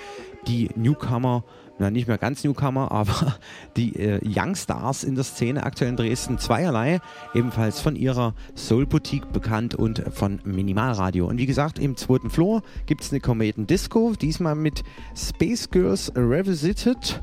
die 0.47 0.69
Newcomer 0.75 1.43
na, 1.81 1.89
nicht 1.89 2.07
mehr 2.07 2.19
ganz 2.19 2.43
Newcomer, 2.43 2.91
aber 2.91 3.35
die 3.75 3.95
äh, 3.95 4.19
Youngstars 4.23 5.03
in 5.03 5.15
der 5.15 5.23
Szene 5.23 5.63
aktuell 5.63 5.89
in 5.89 5.97
Dresden 5.97 6.37
zweierlei, 6.37 6.99
ebenfalls 7.33 7.81
von 7.81 7.95
ihrer 7.95 8.35
Soul 8.55 8.85
Boutique 8.85 9.33
bekannt 9.33 9.75
und 9.75 10.03
von 10.13 10.39
Minimalradio. 10.43 11.25
Und 11.25 11.39
wie 11.39 11.47
gesagt, 11.47 11.79
im 11.79 11.97
zweiten 11.97 12.29
Floor 12.29 12.61
gibt 12.85 13.01
es 13.01 13.11
eine 13.11 13.19
Kometen 13.19 13.65
Disco, 13.65 14.13
diesmal 14.13 14.55
mit 14.55 14.83
Space 15.15 15.69
Girls 15.71 16.11
Revisited 16.15 17.21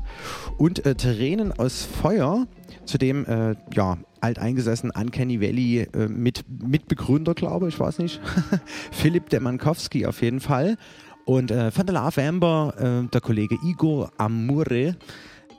und 0.57 0.85
äh, 0.85 0.93
Tränen 0.93 1.57
aus 1.57 1.85
Feuer. 1.85 2.45
Zudem, 2.85 3.25
äh, 3.25 3.55
ja, 3.73 3.97
alteingesessen 4.21 4.91
Uncanny 4.91 5.41
Valley 5.41 5.87
äh, 5.93 6.07
mit 6.07 6.43
Mitbegründer, 6.47 7.33
glaube 7.33 7.69
ich, 7.69 7.79
weiß 7.79 7.99
nicht. 7.99 8.19
Philipp 8.91 9.29
Demankowski 9.29 10.05
auf 10.05 10.21
jeden 10.21 10.39
Fall. 10.39 10.77
Und 11.25 11.51
äh, 11.51 11.71
von 11.71 11.85
der 11.85 11.95
Love 11.95 12.21
Amber, 12.23 12.73
äh, 13.05 13.07
der 13.07 13.21
Kollege 13.21 13.57
Igor 13.63 14.11
Amure. 14.17 14.95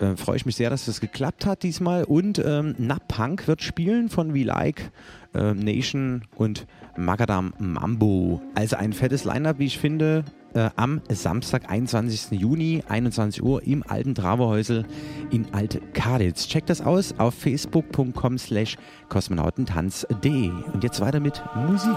Äh, 0.01 0.16
Freue 0.16 0.37
ich 0.37 0.46
mich 0.46 0.57
sehr, 0.57 0.70
dass 0.70 0.87
das 0.87 1.01
geklappt 1.01 1.46
hat 1.46 1.62
diesmal. 1.62 2.05
Und 2.05 2.42
ähm, 2.44 2.75
Napunk 2.79 3.46
wird 3.46 3.62
spielen 3.62 4.09
von 4.09 4.35
We 4.35 4.42
Like, 4.44 4.90
äh, 5.35 5.55
Nation 5.55 6.23
und 6.35 6.66
Magadam 6.96 7.55
Mambo. 7.59 8.40
Also 8.55 8.77
ein 8.77 8.92
fettes 8.92 9.25
Line-Up, 9.25 9.59
wie 9.59 9.66
ich 9.66 9.79
finde. 9.79 10.25
Äh, 10.54 10.70
am 10.76 11.00
Samstag, 11.08 11.70
21. 11.70 12.38
Juni, 12.38 12.82
21 12.88 13.42
Uhr 13.42 13.62
im 13.62 13.84
alten 13.86 14.14
Traverhäusel 14.14 14.84
in 15.30 15.46
Alt-Kaditz. 15.52 16.48
Checkt 16.48 16.70
das 16.70 16.80
aus 16.80 17.14
auf 17.18 17.34
facebook.com 17.34 18.38
slash 18.38 18.76
kosmonautentanz.de. 19.08 20.50
Und 20.72 20.82
jetzt 20.82 21.00
weiter 21.00 21.20
mit 21.20 21.40
Musik. 21.54 21.96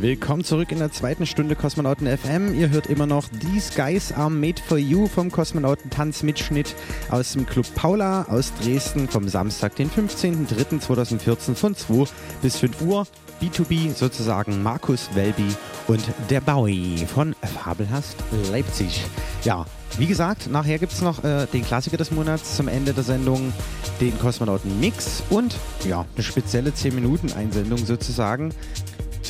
Willkommen 0.00 0.44
zurück 0.44 0.72
in 0.72 0.78
der 0.78 0.90
zweiten 0.90 1.26
Stunde 1.26 1.54
Kosmonauten 1.54 2.06
FM. 2.06 2.58
Ihr 2.58 2.70
hört 2.70 2.86
immer 2.86 3.04
noch 3.04 3.28
These 3.28 3.74
Guys 3.76 4.12
Are 4.12 4.30
Made 4.30 4.62
for 4.66 4.78
You 4.78 5.06
vom 5.06 5.30
Kosmonautentanzmitschnitt 5.30 6.74
aus 7.10 7.34
dem 7.34 7.44
Club 7.44 7.66
Paula 7.74 8.22
aus 8.22 8.50
Dresden 8.62 9.08
vom 9.10 9.28
Samstag, 9.28 9.76
den 9.76 9.90
15.03.2014 9.90 11.54
von 11.54 11.76
2 11.76 12.04
bis 12.40 12.56
5 12.56 12.80
Uhr. 12.80 13.06
B2B 13.42 13.94
sozusagen 13.94 14.62
Markus 14.62 15.10
Welby 15.14 15.48
und 15.86 16.02
der 16.30 16.40
Bowie 16.40 17.06
von 17.06 17.34
Fabelhast 17.42 18.16
Leipzig. 18.50 19.04
Ja, 19.44 19.66
wie 19.98 20.06
gesagt, 20.06 20.50
nachher 20.50 20.78
gibt 20.78 20.92
es 20.92 21.02
noch 21.02 21.24
äh, 21.24 21.46
den 21.46 21.62
Klassiker 21.62 21.98
des 21.98 22.10
Monats 22.10 22.56
zum 22.56 22.68
Ende 22.68 22.94
der 22.94 23.02
Sendung, 23.02 23.52
den 24.00 24.18
Kosmonauten 24.18 24.80
Mix 24.80 25.22
und 25.28 25.56
ja, 25.86 26.06
eine 26.14 26.22
spezielle 26.22 26.70
10-Minuten-Einsendung 26.70 27.84
sozusagen. 27.84 28.54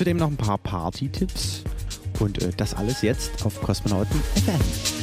Zudem 0.01 0.17
noch 0.17 0.29
ein 0.29 0.37
paar 0.39 0.57
Party-Tipps 0.57 1.63
und 2.21 2.41
äh, 2.41 2.53
das 2.57 2.73
alles 2.73 3.03
jetzt 3.03 3.45
auf 3.45 3.61
Kosmonauten 3.61 4.19
FM. 4.35 5.00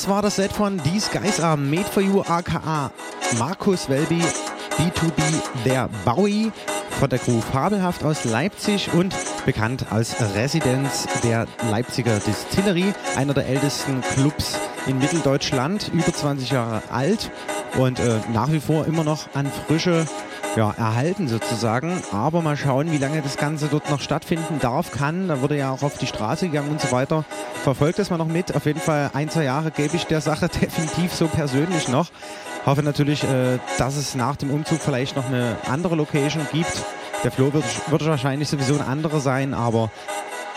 Das 0.00 0.08
war 0.08 0.22
das 0.22 0.36
Set 0.36 0.50
von 0.50 0.82
These 0.82 1.10
Guys 1.12 1.40
Are 1.40 1.58
Made 1.58 1.84
For 1.84 2.02
You 2.02 2.22
aka 2.22 2.90
Markus 3.38 3.86
Welby, 3.90 4.22
B2B 4.78 5.22
der 5.66 5.90
Bowie 6.06 6.50
von 6.98 7.10
der 7.10 7.18
Crew 7.18 7.42
Fabelhaft 7.42 8.02
aus 8.02 8.24
Leipzig 8.24 8.94
und 8.94 9.14
bekannt 9.44 9.84
als 9.90 10.16
Residenz 10.34 11.06
der 11.22 11.46
Leipziger 11.70 12.18
Distillerie, 12.18 12.94
einer 13.14 13.34
der 13.34 13.46
ältesten 13.46 14.00
Clubs 14.00 14.58
in 14.86 14.98
Mitteldeutschland, 14.98 15.90
über 15.92 16.14
20 16.14 16.50
Jahre 16.50 16.82
alt 16.90 17.30
und 17.76 18.00
äh, 18.00 18.20
nach 18.32 18.50
wie 18.50 18.60
vor 18.60 18.86
immer 18.86 19.04
noch 19.04 19.28
an 19.34 19.52
Frische 19.66 20.06
ja, 20.56 20.70
erhalten 20.70 21.28
sozusagen. 21.28 22.02
Aber 22.12 22.42
mal 22.42 22.56
schauen, 22.56 22.90
wie 22.90 22.98
lange 22.98 23.22
das 23.22 23.36
Ganze 23.36 23.68
dort 23.68 23.90
noch 23.90 24.00
stattfinden 24.00 24.58
darf, 24.60 24.90
kann. 24.92 25.28
Da 25.28 25.40
wurde 25.42 25.56
ja 25.56 25.70
auch 25.70 25.82
auf 25.82 25.98
die 25.98 26.06
Straße 26.06 26.48
gegangen 26.48 26.70
und 26.70 26.80
so 26.80 26.90
weiter. 26.90 27.24
Verfolgt 27.62 27.98
das 27.98 28.08
mal 28.08 28.16
noch 28.16 28.26
mit. 28.26 28.54
Auf 28.54 28.64
jeden 28.64 28.80
Fall 28.80 29.10
ein, 29.12 29.28
zwei 29.28 29.44
Jahre 29.44 29.70
gebe 29.70 29.94
ich 29.94 30.04
der 30.04 30.20
Sache 30.20 30.48
definitiv 30.60 31.14
so 31.14 31.28
persönlich 31.28 31.88
noch. 31.88 32.10
Hoffe 32.64 32.82
natürlich, 32.82 33.22
äh, 33.24 33.58
dass 33.78 33.96
es 33.96 34.14
nach 34.14 34.36
dem 34.36 34.50
Umzug 34.50 34.80
vielleicht 34.80 35.16
noch 35.16 35.26
eine 35.26 35.56
andere 35.66 35.94
Location 35.94 36.46
gibt. 36.52 36.72
Der 37.22 37.30
Flo 37.30 37.52
wird, 37.52 37.64
wird 37.90 38.06
wahrscheinlich 38.06 38.48
sowieso 38.48 38.74
ein 38.74 38.82
anderer 38.82 39.20
sein, 39.20 39.52
aber 39.52 39.90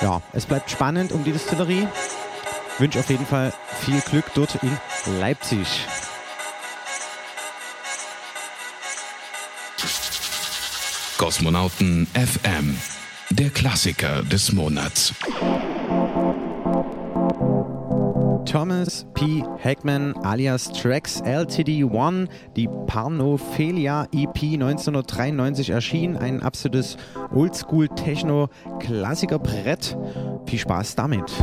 ja, 0.02 0.22
es 0.32 0.46
bleibt 0.46 0.72
spannend 0.72 1.12
um 1.12 1.24
die 1.24 1.34
Distillerie. 1.34 1.88
Wünsche 2.80 3.00
auf 3.00 3.10
jeden 3.10 3.26
Fall 3.26 3.54
viel 3.82 4.00
Glück 4.02 4.26
dort 4.34 4.58
in 4.64 4.78
Leipzig. 5.20 5.68
Kosmonauten 11.18 12.08
FM, 12.14 12.78
der 13.30 13.50
Klassiker 13.50 14.24
des 14.24 14.52
Monats. 14.52 15.14
Thomas 18.54 19.06
P. 19.16 19.44
Hackman 19.64 20.14
alias 20.24 20.72
Trax 20.72 21.24
LTD1, 21.24 22.28
die 22.56 22.70
Parnophilia 22.86 24.06
EP 24.14 24.44
1993 24.44 25.72
erschien, 25.72 26.18
ein 26.18 26.44
absolutes 26.44 26.98
Oldschool-Techno-Klassiker-Brett. 27.34 29.98
Viel 30.46 30.60
Spaß 30.60 30.94
damit. 30.94 31.34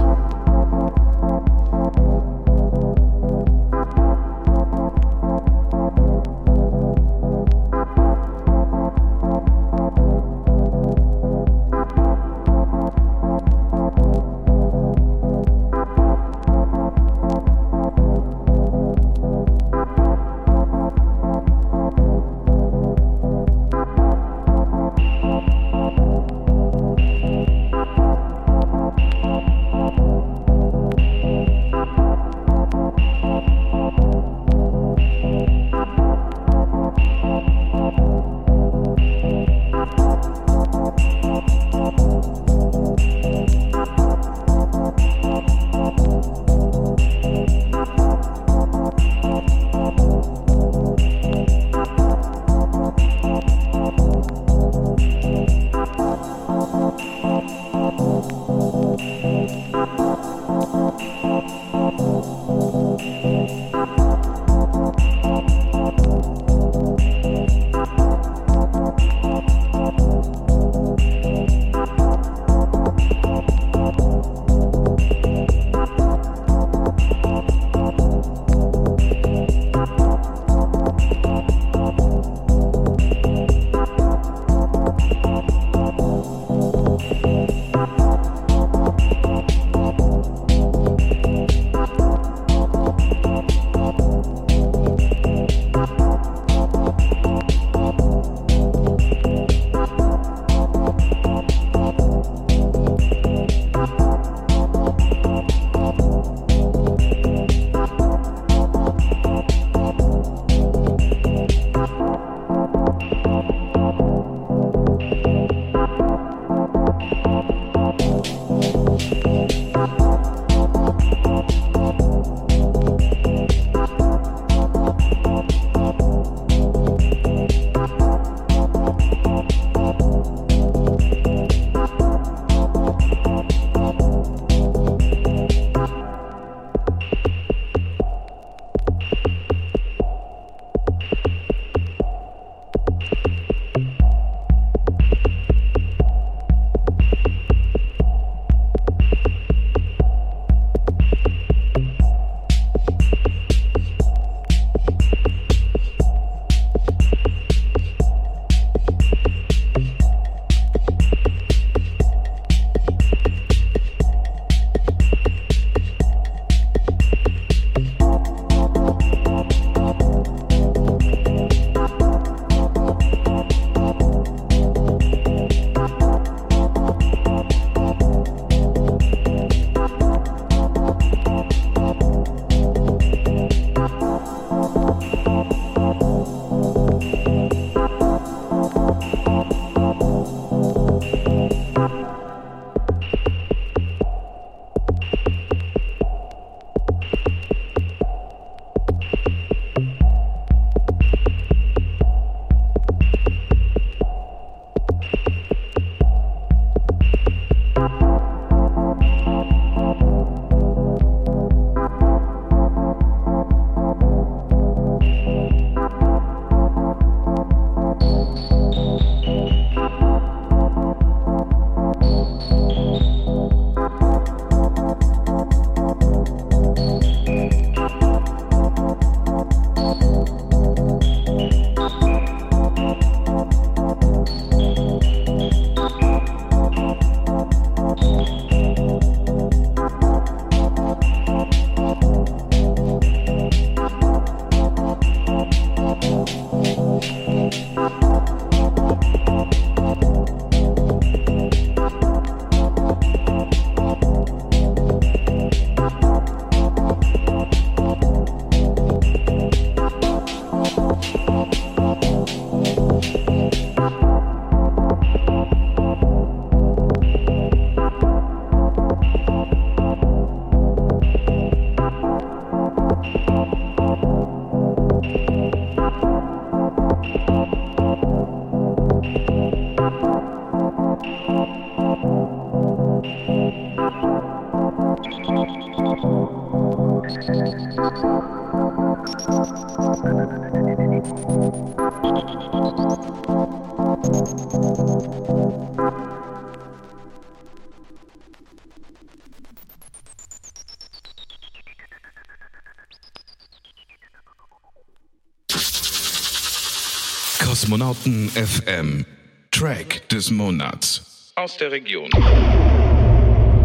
Kosmonauten 307.71 308.29
FM. 308.31 309.07
Track 309.53 310.09
des 310.09 310.33
Monats. 310.33 311.33
Aus 311.37 311.57
der 311.57 311.71
Region. 311.71 312.11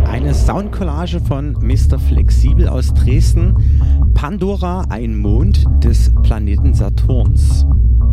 Eine 0.07 0.35
Soundcollage 0.35 1.19
von 1.21 1.53
Mr. 1.53 1.97
Flexibel 1.97 2.67
aus 2.67 2.93
Dresden. 2.93 3.55
Pandora, 4.13 4.85
ein 4.89 5.17
Mond 5.17 5.65
des 5.83 6.11
Planeten 6.21 6.75
Saturns. 6.75 7.65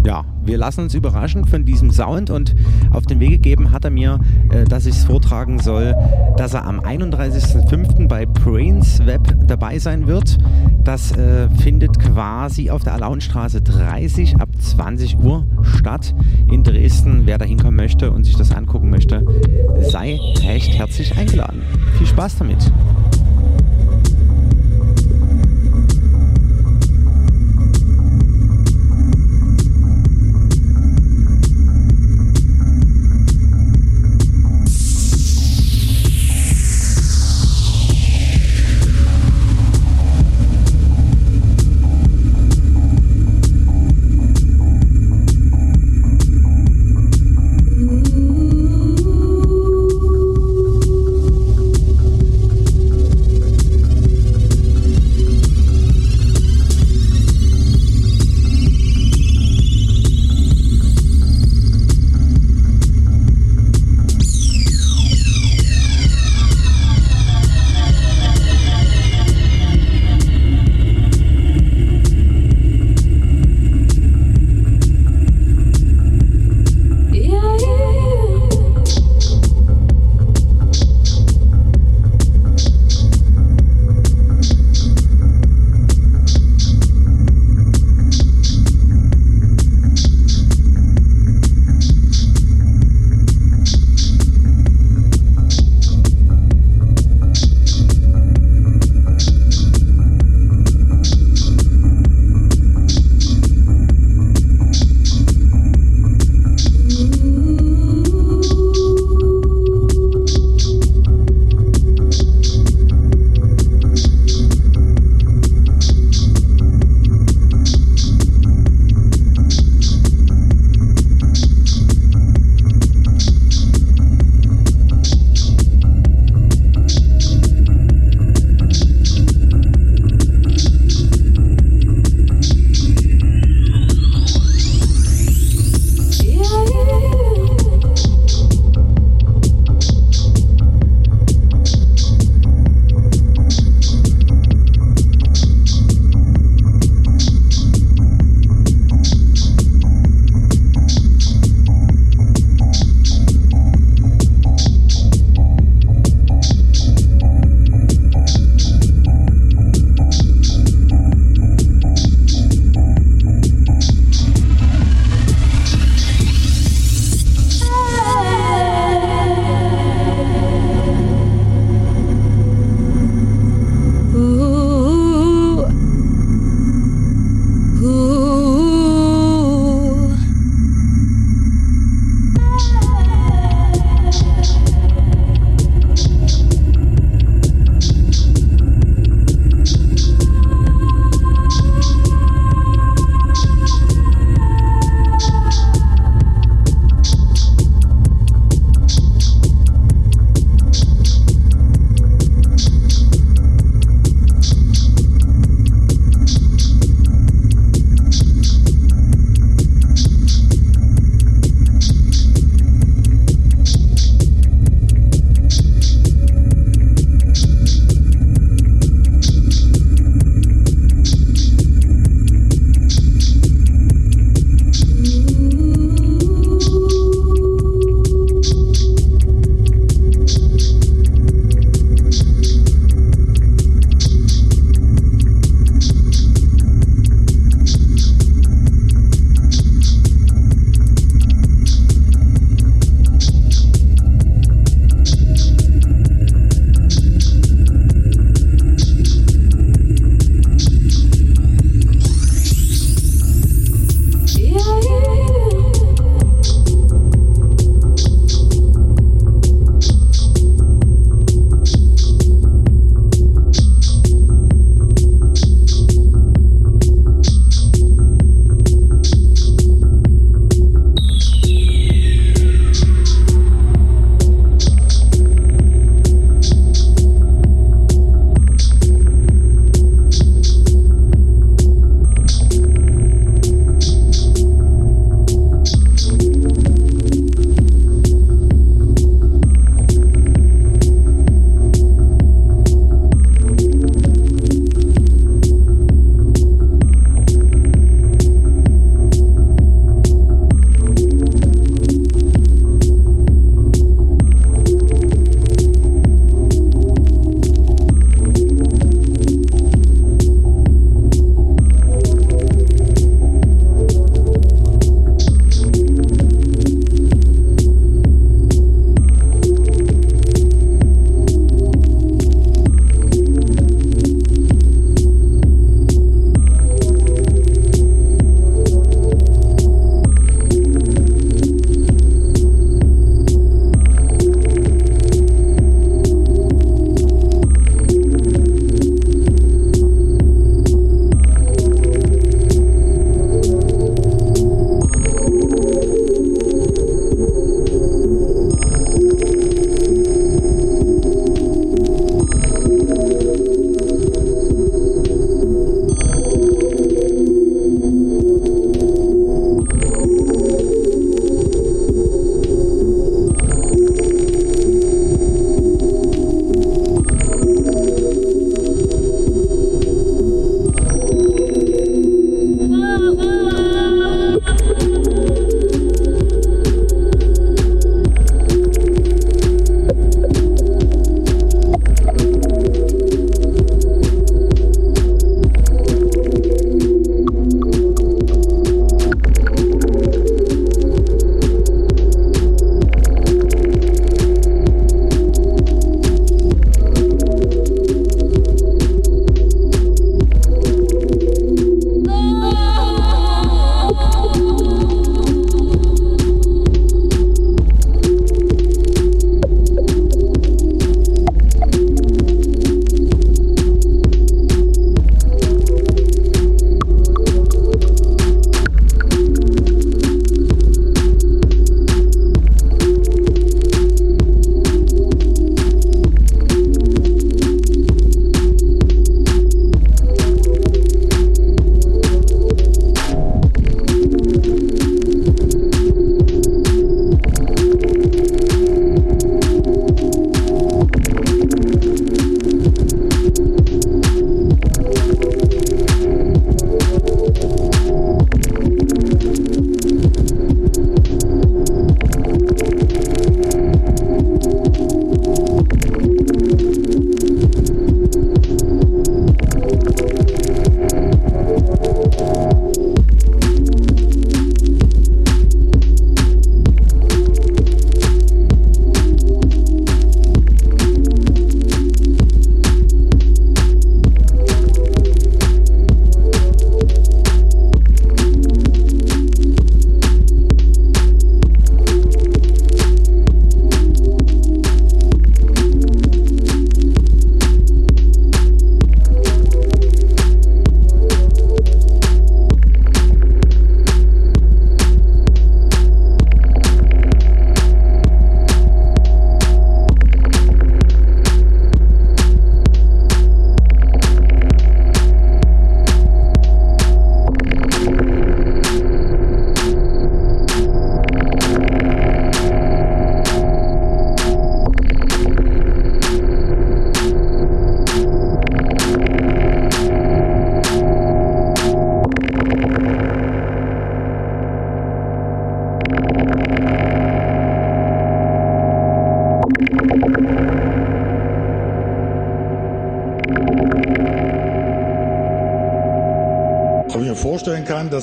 Ja, 0.06 0.24
wir 0.42 0.56
lassen 0.56 0.80
uns 0.80 0.94
überraschen 0.94 1.44
von 1.44 1.66
diesem 1.66 1.90
Sound 1.90 2.30
und 2.30 2.54
auf 2.90 3.04
den 3.04 3.20
Weg 3.20 3.30
gegeben 3.42 3.70
hat 3.70 3.84
er 3.84 3.90
mir, 3.90 4.18
äh, 4.50 4.64
dass 4.64 4.86
ich 4.86 4.96
es 4.96 5.04
vortragen 5.04 5.60
soll, 5.60 5.94
dass 6.38 6.54
er 6.54 6.64
am 6.64 6.80
31.05. 6.80 8.08
bei 8.08 8.24
Brains 8.24 9.04
Web 9.04 9.36
dabei 9.46 9.78
sein 9.78 10.06
wird. 10.06 10.38
Das 10.82 11.12
äh, 11.12 11.48
findet 11.62 12.00
quasi 12.00 12.70
auf 12.70 12.82
der 12.82 12.94
Alaunstraße 12.94 13.62
30 13.62 14.40
ab 14.40 14.48
20 14.62 15.18
Uhr 15.18 15.46
statt 15.62 16.14
in 16.50 16.62
Dresden. 16.62 17.22
Wer 17.26 17.38
da 17.38 17.44
hinkommen 17.44 17.76
möchte 17.76 18.10
und 18.10 18.24
sich 18.24 18.36
das 18.36 18.52
angucken 18.52 18.90
möchte, 18.90 19.24
sei 19.80 20.18
recht 20.42 20.78
herzlich 20.78 21.16
eingeladen. 21.16 21.62
Viel 21.98 22.06
Spaß 22.06 22.38
damit. 22.38 22.72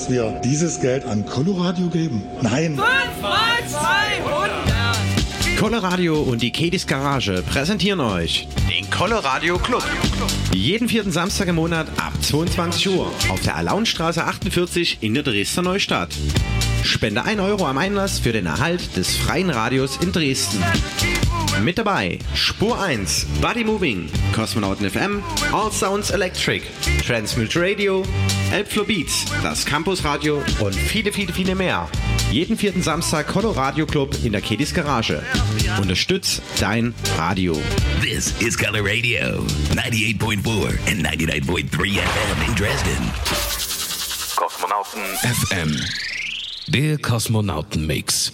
Dass 0.00 0.08
wir 0.08 0.40
dieses 0.42 0.80
Geld 0.80 1.04
an 1.04 1.26
Coloradio 1.26 1.88
geben? 1.88 2.22
Nein. 2.40 2.74
5 2.74 2.78
mal 3.20 3.58
200. 3.66 5.58
Coloradio 5.58 6.22
und 6.22 6.40
die 6.40 6.50
Kedis 6.50 6.86
Garage 6.86 7.42
präsentieren 7.42 8.00
euch 8.00 8.48
den 8.70 8.88
Coloradio 8.88 9.58
Club. 9.58 9.84
Jeden 10.54 10.88
vierten 10.88 11.12
Samstag 11.12 11.48
im 11.48 11.56
Monat 11.56 11.86
ab 11.98 12.14
22 12.22 12.88
Uhr 12.88 13.12
auf 13.28 13.40
der 13.42 13.56
Alaunstraße 13.56 14.24
48 14.24 14.98
in 15.02 15.12
der 15.12 15.22
Dresdner 15.22 15.64
Neustadt. 15.64 16.14
Spende 16.82 17.22
1 17.22 17.38
Euro 17.42 17.66
am 17.66 17.76
Einlass 17.76 18.20
für 18.20 18.32
den 18.32 18.46
Erhalt 18.46 18.96
des 18.96 19.14
freien 19.18 19.50
Radios 19.50 19.98
in 19.98 20.12
Dresden. 20.12 20.64
Mit 21.62 21.76
dabei 21.76 22.20
Spur 22.34 22.80
1, 22.80 23.26
Body 23.42 23.64
Moving, 23.64 24.08
Kosmonauten 24.34 24.88
FM, 24.88 25.22
All 25.52 25.70
Sounds 25.70 26.10
Electric, 26.10 26.62
Transmute 27.06 27.60
Radio, 27.60 28.02
Elbflow 28.52 28.84
Beats, 28.84 29.26
das 29.42 29.64
Campus 29.64 30.04
Radio 30.04 30.42
und 30.58 30.74
viele, 30.74 31.12
viele, 31.12 31.32
viele 31.32 31.54
mehr. 31.54 31.88
Jeden 32.32 32.56
vierten 32.56 32.82
Samstag 32.82 33.28
Coloradio 33.28 33.86
Club 33.86 34.16
in 34.24 34.32
der 34.32 34.40
Kedis 34.40 34.74
Garage. 34.74 35.22
Unterstütz 35.80 36.42
dein 36.58 36.92
Radio. 37.16 37.56
This 38.02 38.34
is 38.40 38.58
Color 38.58 38.84
Radio, 38.84 39.44
98.4 39.76 40.78
and 40.88 41.06
99.3 41.06 42.00
FM 42.00 42.48
in 42.48 42.54
Dresden. 42.56 43.12
Kosmonauten 44.34 45.02
FM. 45.22 45.80
Der 46.66 46.98
Kosmonautenmix. 46.98 48.32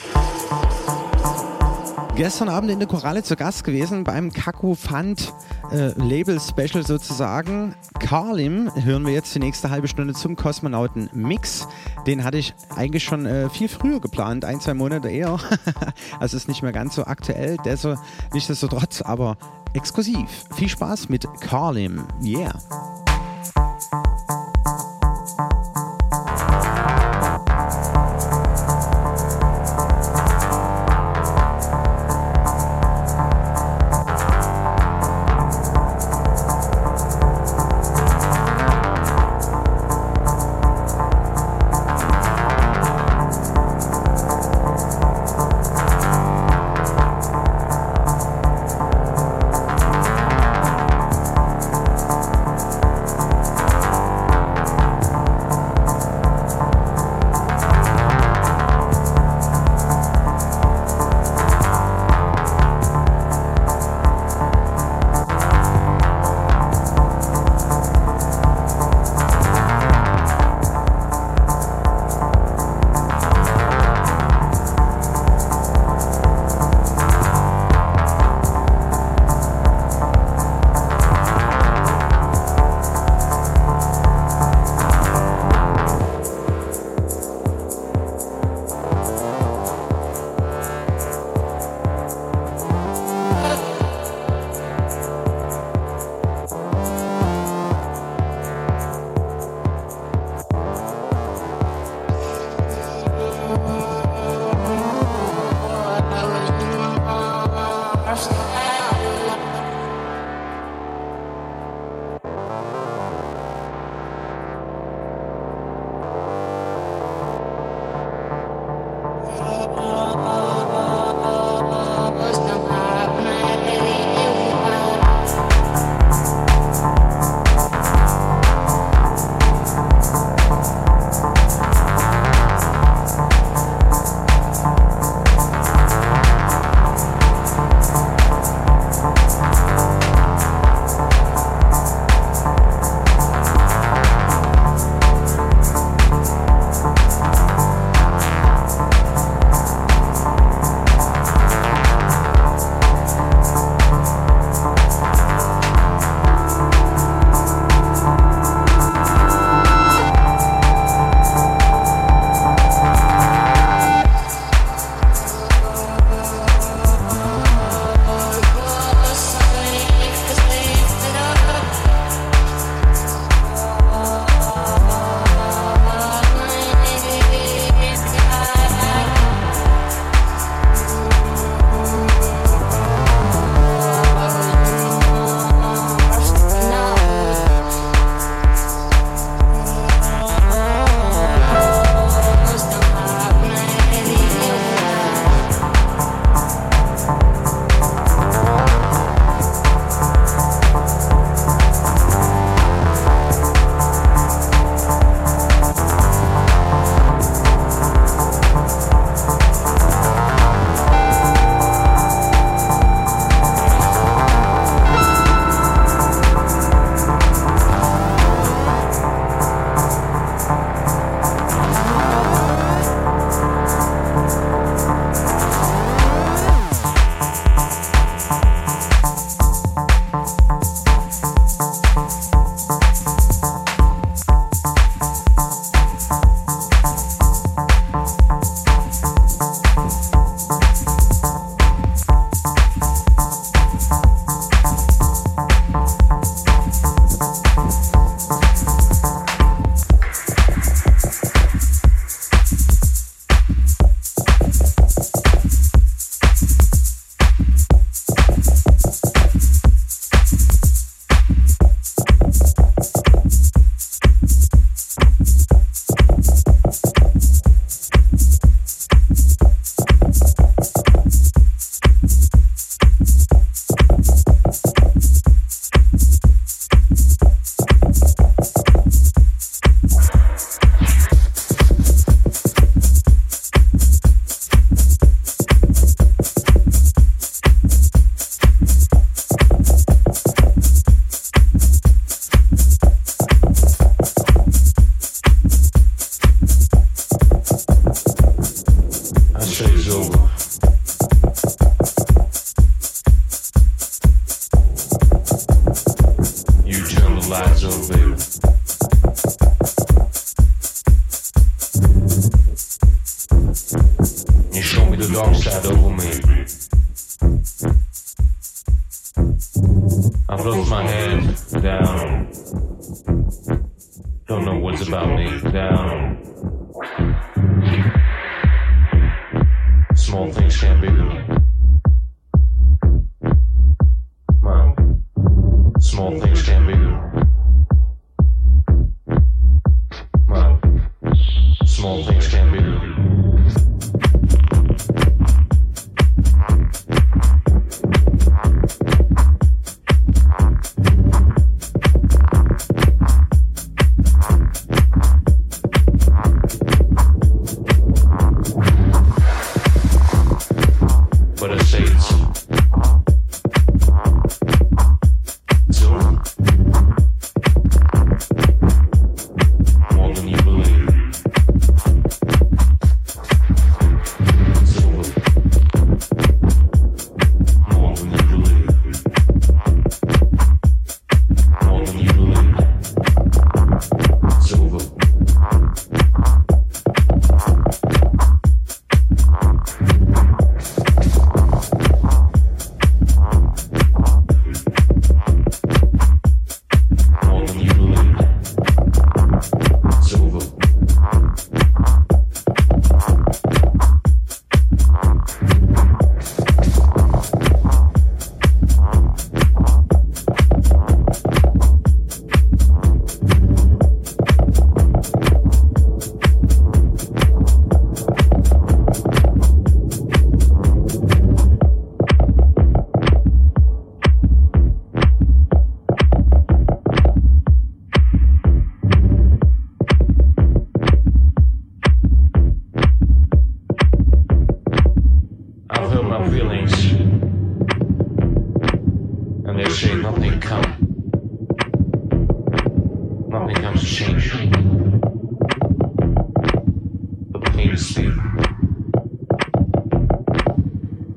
Gestern 2.17 2.49
Abend 2.49 2.71
in 2.71 2.79
der 2.79 2.89
Koralle 2.89 3.23
zu 3.23 3.37
Gast 3.37 3.63
gewesen 3.63 4.03
beim 4.03 4.33
Kakofant 4.33 5.35
äh, 5.71 5.89
Label 6.03 6.41
Special 6.41 6.83
sozusagen. 6.83 7.75
Carlim 8.01 8.71
hören 8.75 9.05
wir 9.05 9.13
jetzt 9.13 9.35
die 9.35 9.39
nächste 9.39 9.69
halbe 9.69 9.87
Stunde 9.87 10.15
zum 10.15 10.35
Kosmonauten 10.35 11.11
Mix. 11.13 11.69
Den 12.07 12.25
hatte 12.25 12.39
ich 12.39 12.55
eigentlich 12.75 13.05
schon 13.05 13.27
äh, 13.27 13.51
viel 13.51 13.69
früher 13.69 14.01
geplant, 14.01 14.47
ein, 14.47 14.61
zwei 14.61 14.73
Monate 14.73 15.11
eher. 15.11 15.39
also 16.19 16.39
ist 16.39 16.49
nicht 16.49 16.63
mehr 16.63 16.73
ganz 16.73 16.95
so 16.95 17.05
aktuell, 17.05 17.59
deshalb 17.67 17.99
nichtsdestotrotz, 18.33 19.03
aber 19.03 19.37
exklusiv. 19.75 20.47
Viel 20.55 20.71
Spaß 20.71 21.11
mit 21.11 21.27
Carlim. 21.43 22.07
Yeah. 22.23 22.59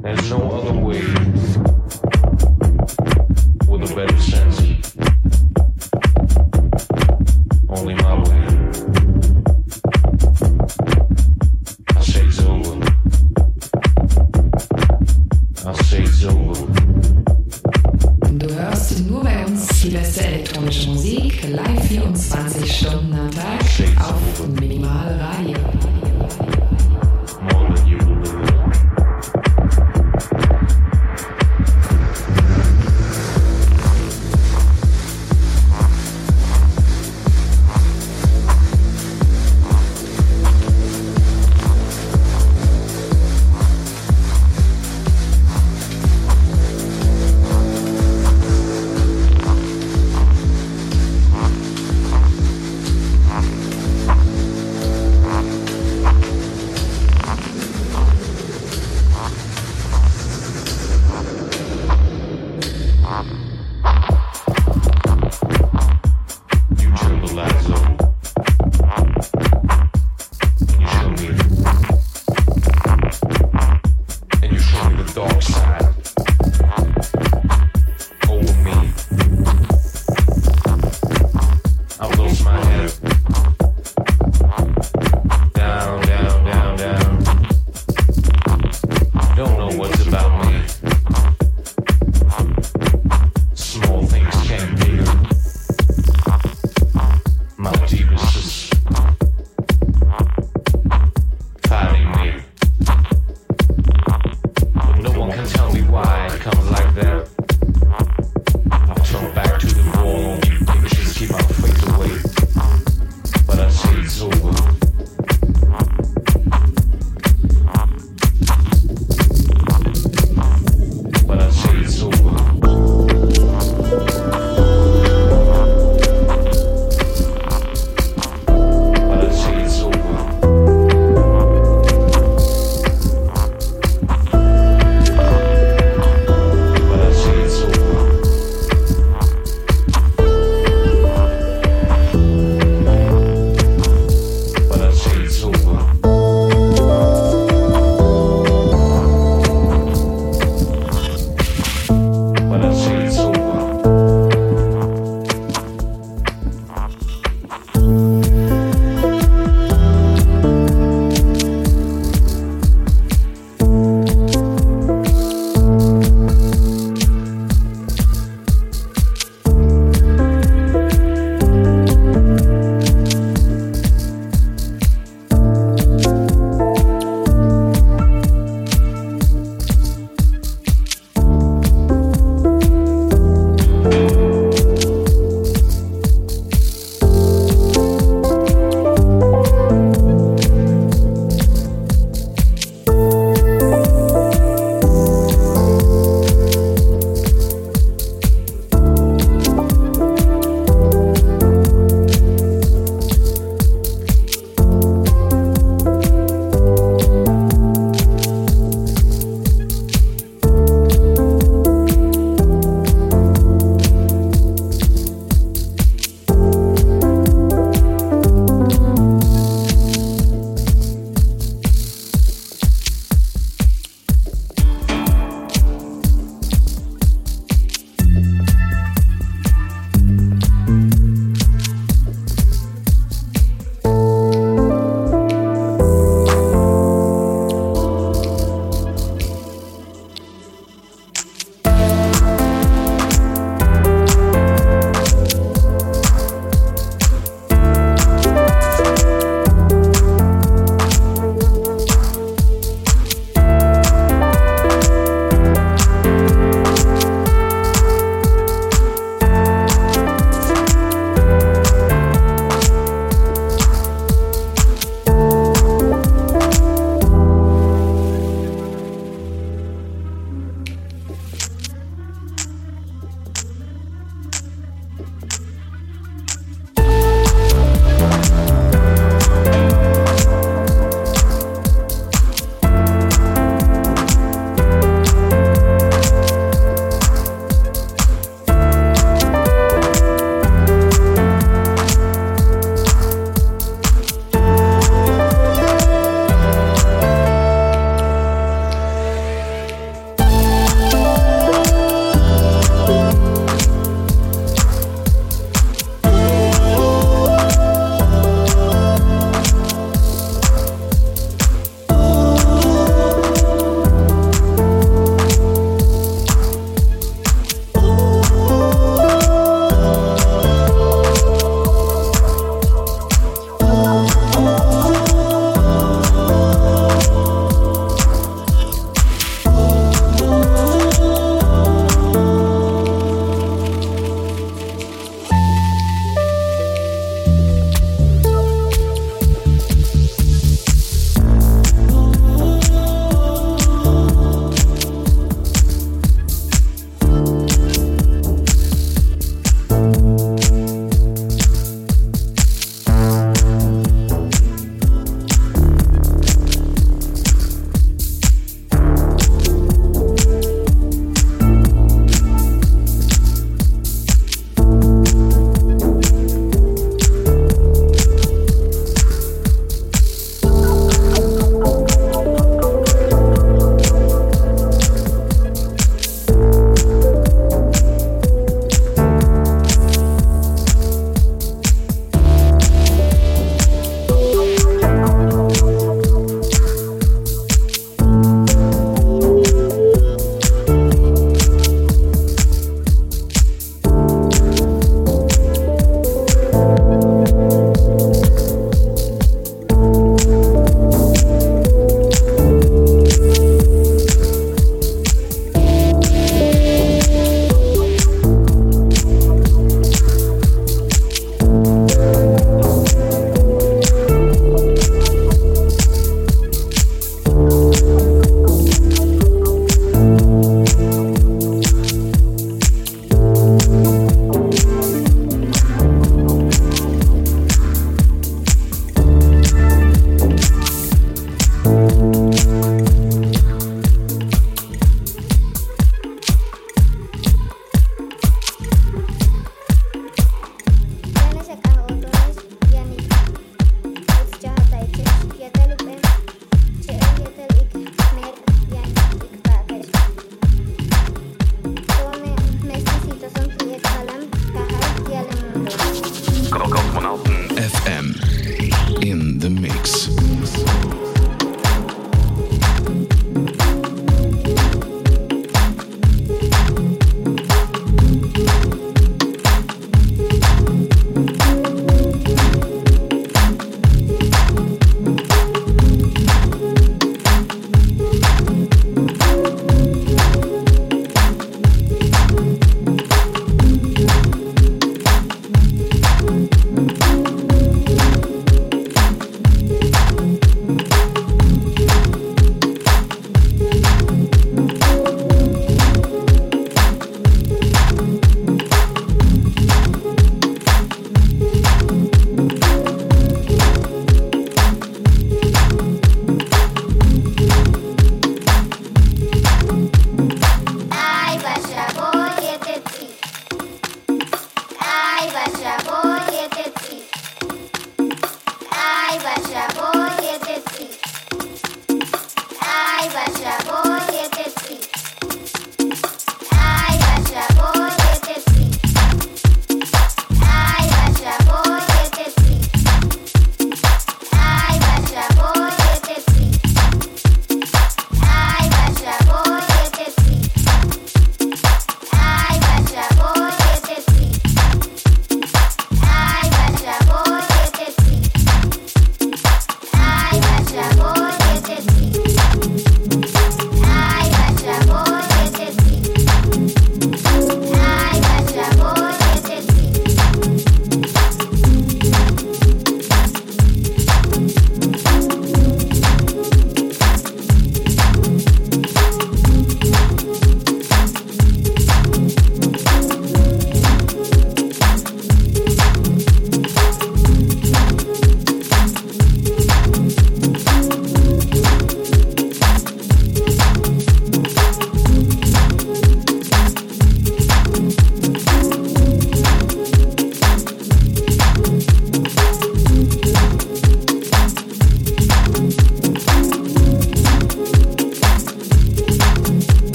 There's 0.00 0.30
no 0.30 0.50
other 0.52 0.78
way 0.78 1.00
with 3.68 3.90
a 3.90 3.94
better 3.96 4.20
sense. 4.20 4.57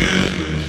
Legend. 0.00 0.59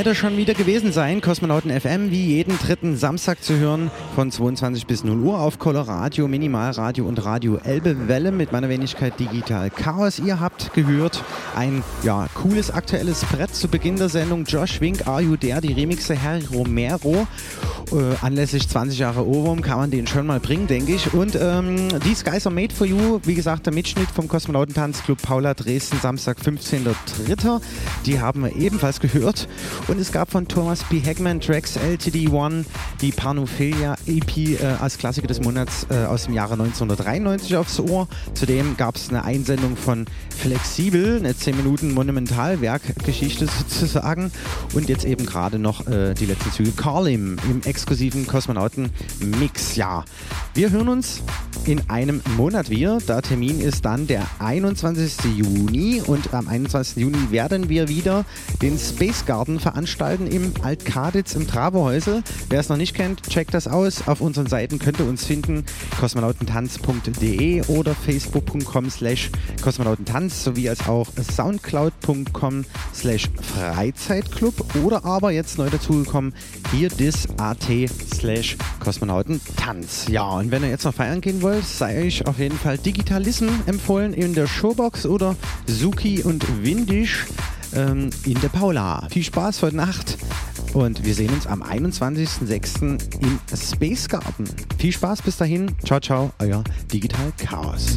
Leider 0.00 0.14
schon 0.14 0.38
wieder 0.38 0.54
gewesen 0.54 0.92
sein. 0.92 1.20
Kosmonauten 1.20 1.78
FM 1.78 2.10
wie 2.10 2.24
jeden 2.24 2.56
dritten 2.56 2.96
Samstag 2.96 3.44
zu 3.44 3.58
hören 3.58 3.90
von 4.14 4.30
22 4.30 4.86
bis 4.86 5.04
0 5.04 5.18
Uhr 5.18 5.38
auf 5.38 5.58
Coloradio, 5.58 6.26
Minimalradio 6.26 7.04
und 7.04 7.22
Radio 7.22 7.58
Elbe 7.62 8.08
Welle 8.08 8.32
mit 8.32 8.50
meiner 8.50 8.70
Wenigkeit 8.70 9.20
Digital 9.20 9.68
Chaos. 9.68 10.18
Ihr 10.18 10.40
habt 10.40 10.72
gehört 10.72 11.22
ein 11.54 11.84
ja, 12.02 12.28
cooles 12.32 12.70
aktuelles 12.70 13.26
Brett 13.26 13.54
zu 13.54 13.68
Beginn 13.68 13.96
der 13.96 14.08
Sendung. 14.08 14.46
Josh 14.46 14.80
Wink, 14.80 15.06
Are 15.06 15.20
You 15.20 15.36
There? 15.36 15.60
Die 15.60 15.74
Remixe 15.74 16.16
Harry 16.22 16.46
Romero. 16.50 17.26
Äh, 17.92 18.14
anlässlich 18.24 18.68
20 18.68 18.98
Jahre 18.98 19.26
Ohrwurm 19.26 19.62
kann 19.62 19.78
man 19.78 19.90
den 19.90 20.06
schon 20.06 20.26
mal 20.26 20.38
bringen, 20.38 20.68
denke 20.68 20.94
ich. 20.94 21.12
Und 21.12 21.36
ähm, 21.40 21.88
These 22.00 22.24
Guys 22.24 22.46
Are 22.46 22.54
Made 22.54 22.72
For 22.72 22.86
You, 22.86 23.20
wie 23.24 23.34
gesagt, 23.34 23.66
der 23.66 23.74
Mitschnitt 23.74 24.08
vom 24.10 24.28
Kosmonautentanzclub 24.28 25.20
Paula 25.20 25.54
Dresden, 25.54 25.98
Samstag, 26.00 26.38
15.03. 26.38 27.60
Die 28.06 28.20
haben 28.20 28.42
wir 28.42 28.54
ebenfalls 28.54 29.00
gehört. 29.00 29.48
Und 29.88 29.98
es 29.98 30.12
gab 30.12 30.30
von 30.30 30.46
Thomas 30.46 30.84
B. 30.84 31.02
Hackman 31.02 31.40
Tracks 31.40 31.76
LTD1 31.76 32.64
die 33.00 33.10
Parnophilia 33.10 33.96
EP 34.06 34.36
äh, 34.36 34.64
als 34.80 34.96
Klassiker 34.98 35.26
des 35.26 35.40
Monats 35.40 35.86
äh, 35.90 36.04
aus 36.04 36.26
dem 36.26 36.34
Jahre 36.34 36.52
1993 36.52 37.56
aufs 37.56 37.80
Ohr. 37.80 38.06
Zudem 38.34 38.76
gab 38.76 38.96
es 38.96 39.08
eine 39.08 39.24
Einsendung 39.24 39.76
von 39.76 40.06
Flexibel, 40.36 41.16
eine 41.18 41.36
10 41.36 41.56
Minuten 41.56 41.92
Monumentalwerkgeschichte 41.92 43.46
sozusagen. 43.46 44.30
Und 44.74 44.88
jetzt 44.88 45.04
eben 45.04 45.26
gerade 45.26 45.58
noch 45.58 45.88
äh, 45.88 46.14
die 46.14 46.26
letzten 46.26 46.52
Züge 46.52 46.70
Carlim 46.72 47.36
im 47.50 47.62
exklusiven 47.80 48.26
Kosmonauten-Mix. 48.26 49.76
Ja, 49.76 50.04
wir 50.52 50.70
hören 50.70 50.88
uns 50.88 51.22
in 51.64 51.88
einem 51.88 52.20
Monat 52.36 52.68
wieder. 52.68 52.98
Der 53.08 53.22
Termin 53.22 53.58
ist 53.58 53.86
dann 53.86 54.06
der 54.06 54.26
21. 54.38 55.36
Juni 55.36 56.02
und 56.06 56.34
am 56.34 56.46
21. 56.46 56.98
Juni 56.98 57.30
werden 57.30 57.70
wir 57.70 57.88
wieder 57.88 58.26
den 58.60 58.78
Space 58.78 59.24
Garden 59.24 59.60
veranstalten 59.60 60.26
im 60.26 60.52
Altkaditz 60.62 61.34
im 61.34 61.46
Traberhäusel. 61.46 62.22
Wer 62.50 62.60
es 62.60 62.68
noch 62.68 62.76
nicht 62.76 62.94
kennt, 62.94 63.22
checkt 63.22 63.54
das 63.54 63.66
aus. 63.66 64.06
Auf 64.06 64.20
unseren 64.20 64.46
Seiten 64.46 64.78
könnt 64.78 64.98
ihr 64.98 65.06
uns 65.06 65.24
finden, 65.24 65.64
kosmonautentanz.de 65.98 67.62
oder 67.68 67.94
facebook.com 67.94 68.90
slash 68.90 69.30
kosmonautentanz 69.62 70.44
sowie 70.44 70.68
als 70.68 70.86
auch 70.86 71.08
soundcloud.com 71.16 72.66
slash 72.94 73.30
freizeitclub 73.40 74.54
oder 74.84 75.06
aber 75.06 75.30
jetzt 75.30 75.56
neu 75.56 75.70
dazugekommen 75.70 76.34
hier 76.72 76.90
dis.at 76.90 77.69
slash 77.88 78.56
kosmonautentanz. 78.80 80.06
Ja, 80.08 80.24
und 80.24 80.50
wenn 80.50 80.62
ihr 80.62 80.70
jetzt 80.70 80.84
noch 80.84 80.94
feiern 80.94 81.20
gehen 81.20 81.40
wollt, 81.42 81.64
sei 81.64 82.06
euch 82.06 82.26
auf 82.26 82.38
jeden 82.38 82.58
Fall 82.58 82.78
Digitalism 82.78 83.48
empfohlen 83.66 84.12
in 84.12 84.34
der 84.34 84.46
Showbox 84.46 85.06
oder 85.06 85.36
Suki 85.66 86.22
und 86.22 86.64
Windisch 86.64 87.26
ähm, 87.74 88.10
in 88.24 88.40
der 88.40 88.48
Paula. 88.48 89.06
Viel 89.10 89.22
Spaß 89.22 89.62
heute 89.62 89.76
Nacht 89.76 90.18
und 90.72 91.04
wir 91.04 91.14
sehen 91.14 91.30
uns 91.30 91.46
am 91.46 91.62
21.06. 91.62 92.98
im 93.20 93.38
Space 93.56 94.08
Garden. 94.08 94.44
Viel 94.78 94.92
Spaß 94.92 95.22
bis 95.22 95.36
dahin. 95.36 95.70
Ciao, 95.84 96.00
ciao, 96.00 96.32
euer 96.38 96.64
Digital 96.92 97.32
Chaos. 97.38 97.96